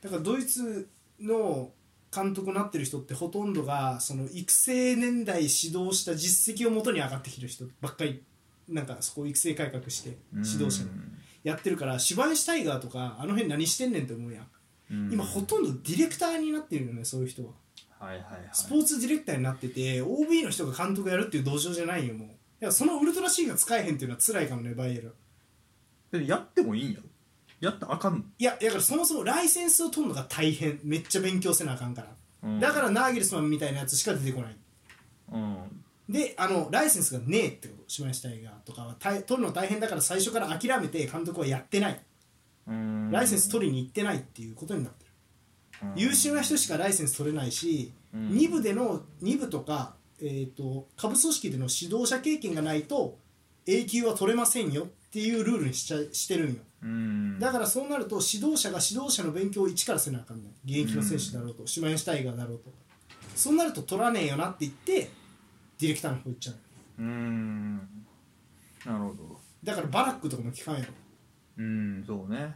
[0.00, 0.88] だからドイツ
[1.20, 1.72] の
[2.14, 8.22] 監督になってる人ってほとんどがその育成年代指導した実績をもとに上がってきてる人ばっかり。
[8.68, 10.90] なんかそこを育成改革して指導者に。
[11.42, 14.46] やってるからシュバインシュタイガーとかあの辺何してんねんって思うやん。
[14.90, 15.12] うん。
[15.12, 17.50] 今ほとんどディレクターになってるよねそういう人は
[17.98, 18.48] はいはいはい。
[18.52, 22.28] スポーツディレクターになってて OB の人が監督やるっていう道場じゃないよもう。
[22.28, 25.14] いやそのウルトラ C が使えへんっていうのは辛いかもねバイエル。
[26.16, 27.04] ンでやってもいいんやろ？
[27.60, 28.18] やったらあかんの？
[28.38, 30.80] いやだからそもそもライセンスを取るのが大変。
[30.84, 32.08] めっちゃ勉強せなあかんから、
[32.44, 32.60] うん。
[32.60, 34.56] だからナーゲルスマンみたいなやつしか出てこない。
[35.32, 35.56] うん。
[36.08, 38.52] であのライセンスがねえってことしましたいが。
[38.64, 42.00] とかは大取るの大変だから最初から諦めて監督はやってない。
[42.68, 43.10] うん。
[43.10, 45.07] ライセンス取りに行ってないっていうことになってる、
[45.94, 48.30] 優秀な人しかライセンス取れないし、うん。
[48.30, 53.18] 2部での2部とか、えー、と下部組織での指導者経験がないと
[53.66, 56.56] 永久は取れませんよっていうルールにしちゃしてるんよ。
[56.82, 57.38] うん。
[57.38, 60.52] だからそうなると指導者が指導者の勉強を一からせなあかんねん。
[60.64, 62.72] 現役の選手だろうと、シュマインシュタイガーだろうと。
[63.34, 65.10] そうなると取らねえよなって言って
[65.78, 66.56] ディレクターの方行っちゃう。
[66.98, 67.76] うん。
[68.84, 69.40] なるほど。
[69.62, 70.86] だからバラックとかも聞かんやろ。
[70.86, 70.94] っ
[71.58, 72.54] うんそうね。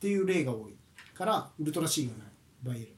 [0.00, 0.74] ていう例が多い
[1.14, 2.27] からウルトラ C がない
[2.62, 2.94] バイエル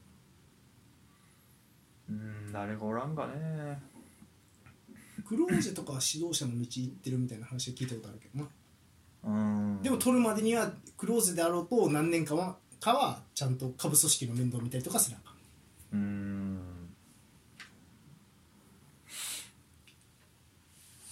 [2.09, 3.81] うん誰がおらんかね。
[5.25, 8.49] クローゼとかは指導者の道行ってるみたいな話は聞いたことあるけどな。
[9.23, 9.81] うん。
[9.81, 15.35] でも取るまでにはクローゼであろうと何年かはかはちゃんと下部組織の面倒を見たりとかせなあか
[15.95, 15.99] ん。
[15.99, 16.59] うん。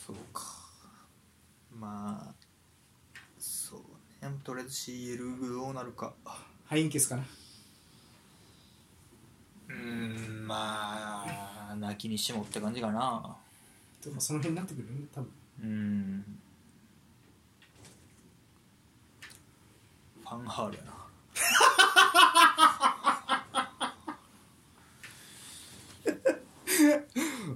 [0.05, 0.43] そうか。
[1.73, 2.33] まあ
[3.37, 4.33] そうね。
[4.43, 6.13] とりあえず CL どうなるか。
[6.65, 7.23] ハインケスかな
[9.69, 11.25] うんま
[11.71, 13.37] あ泣きにしもって感じかな。
[14.01, 15.29] とかその辺になってくるよね多分。
[15.63, 16.25] うん。
[20.21, 20.93] ファンハールやな。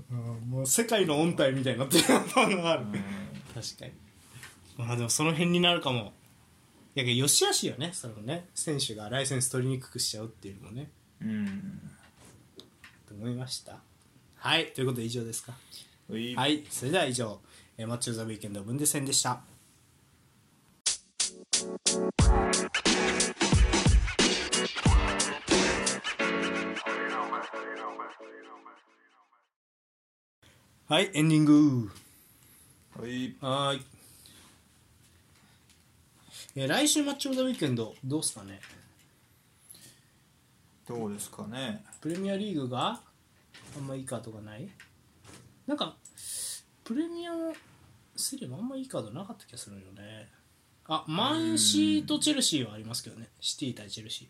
[0.50, 2.04] もう世界の音体みたいになってる
[2.56, 2.86] のがある。
[3.54, 3.92] 確かに。
[4.78, 6.14] まあでもその辺になるかも。
[6.96, 10.92] いやけどよしあしよねそのね選手がライセンス取りにくくしちゃうっていうのもね。
[11.22, 11.93] うん
[13.14, 13.80] と思いました？
[14.36, 15.54] はいということで以上ですか。
[16.10, 16.36] はい。
[16.36, 17.40] はいそれでは以上
[17.78, 19.42] えーマッチョ・ザ・ウィーケンド分で戦でした。
[30.90, 31.92] はいエンディング。
[33.00, 33.36] はい。
[33.40, 33.82] はーい。
[36.56, 38.60] えー来週マッチ・オブ・ザ・ウィーケンドどうすかね？
[40.88, 41.84] どうですかね？
[42.02, 43.00] プレミアリーグが
[43.78, 44.68] あんまいいカードがない？
[45.66, 45.96] なんか
[46.84, 47.32] プレミア
[48.16, 50.28] セリアもあんまいいカードなかった気がするよね。
[50.88, 53.30] あマンシーとチェルシーはありますけどね。
[53.40, 54.28] シティ対チェルシ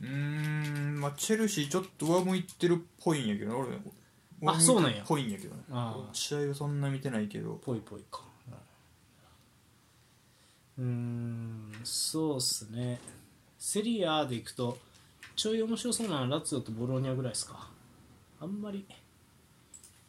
[0.00, 3.78] うーんまあチェルシーちょっと上向いてるっぽいんやけど俺
[4.52, 5.02] あそうなんや。
[5.02, 5.62] っぽいんやけどね。
[6.12, 7.54] 試合はそんな見てないけど。
[7.54, 8.22] ーぽいぽいか
[10.78, 13.00] うーんそうっすね。
[13.58, 14.78] セリアでいくと
[15.38, 17.70] ちょい面白そうなのはラツィオとボローニャぐらいですか。
[18.40, 18.84] あんまり。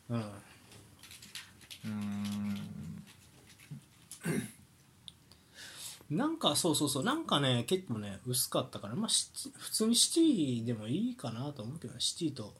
[0.10, 0.20] うん。
[0.20, 3.04] うーん。
[6.18, 7.04] なんかそうそうそう。
[7.04, 9.10] なんかね結構ね薄かったからまあ
[9.60, 12.00] 普通にシティでもいいかなと思うけどね。
[12.00, 12.56] シティと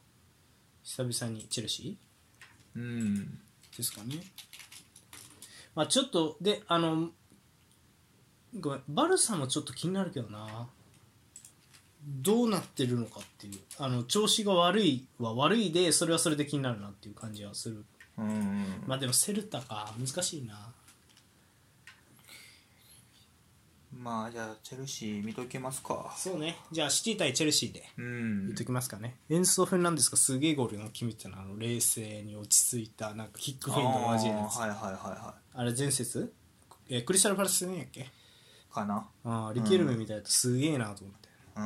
[0.84, 1.98] 久々にチェルシ
[2.76, 2.84] うん。
[3.74, 4.24] ーですかね。
[5.74, 7.10] まあちょっとであの
[8.60, 8.84] ごめん。
[8.88, 10.70] バルサもちょっと気になるけどな
[12.06, 17.86] どうなってるのかっていうあの調子が悪いは悪いでそれはそれで気になるなっていう感じはする。
[18.18, 20.74] うんまあでもセルタか難しいな。
[23.92, 26.14] まあじゃあチェルシー見とけますか。
[26.16, 26.56] そうね。
[26.72, 28.46] じゃあシティ対チェルシーでうん。
[28.46, 34.56] 言っときますかね、エンソ・フェンデスがすげえゴールが決めてたのあの冷静に落ち着いたなんかキックフェイントの交えるやつ。
[34.58, 36.34] あ,、あーはいはいはいはれ前節？
[36.88, 38.02] えークリスタル・パラス戦やっけ？
[38.02, 38.06] い
[38.74, 39.06] かな。
[39.26, 41.19] あーリケルメみたいだとすげえなと思って、
[41.60, 41.66] うん、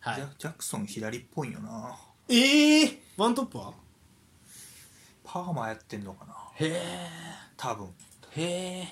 [0.00, 0.14] はい。
[0.16, 1.98] ジャジャクソン左っぽいよな。
[2.28, 3.72] ええー、ワントップは？
[5.24, 6.34] パーマやってんのかな。
[6.54, 6.80] へえ
[7.56, 7.88] 多分。
[8.36, 8.88] へえ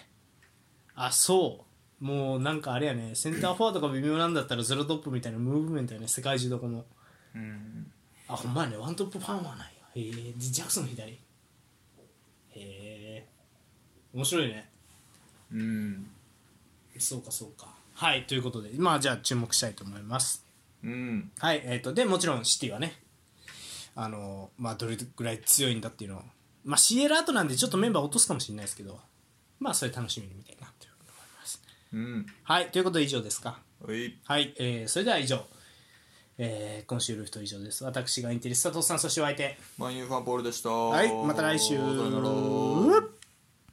[0.95, 1.65] あそ
[2.01, 2.05] う。
[2.05, 3.15] もうなんかあれやね。
[3.15, 6.09] センターフォワードが微妙なんだったらゼロトップみたいなムーブメントやね。
[6.09, 6.85] 世界中どこも
[7.35, 7.91] うん。
[8.29, 8.77] あほんまやね。
[8.77, 9.65] ワントップパーマーなんや
[9.95, 11.13] へえでジャクソン左。
[11.13, 11.19] へ
[12.55, 13.27] え
[14.13, 14.69] 面白いね。
[15.53, 16.11] うん。
[16.99, 20.45] そうかそうかはいということでまあじゃあ注目したいと思います。
[20.85, 21.31] うん。
[21.39, 22.93] はいえっ、とでもちろんシティはね
[23.95, 26.23] あのまあどれぐらい強いんだっていうのを
[26.65, 29.01] まあ CL 後なんでちょっとメンバー落とすかもしれないですけど
[29.59, 31.63] まあそれ楽しみに見たいなというふうに思います。
[31.95, 32.27] うん。
[32.45, 33.59] はいということで以上ですか。
[33.83, 34.19] はい。
[34.25, 35.47] はい、えーそれでは以上、
[36.37, 37.83] えー今週ルフト以上です。
[37.83, 39.59] 私がインテリスタトさんそしてお相手。
[39.79, 40.69] マンユーファンポールでした。
[40.69, 41.79] はいまた来週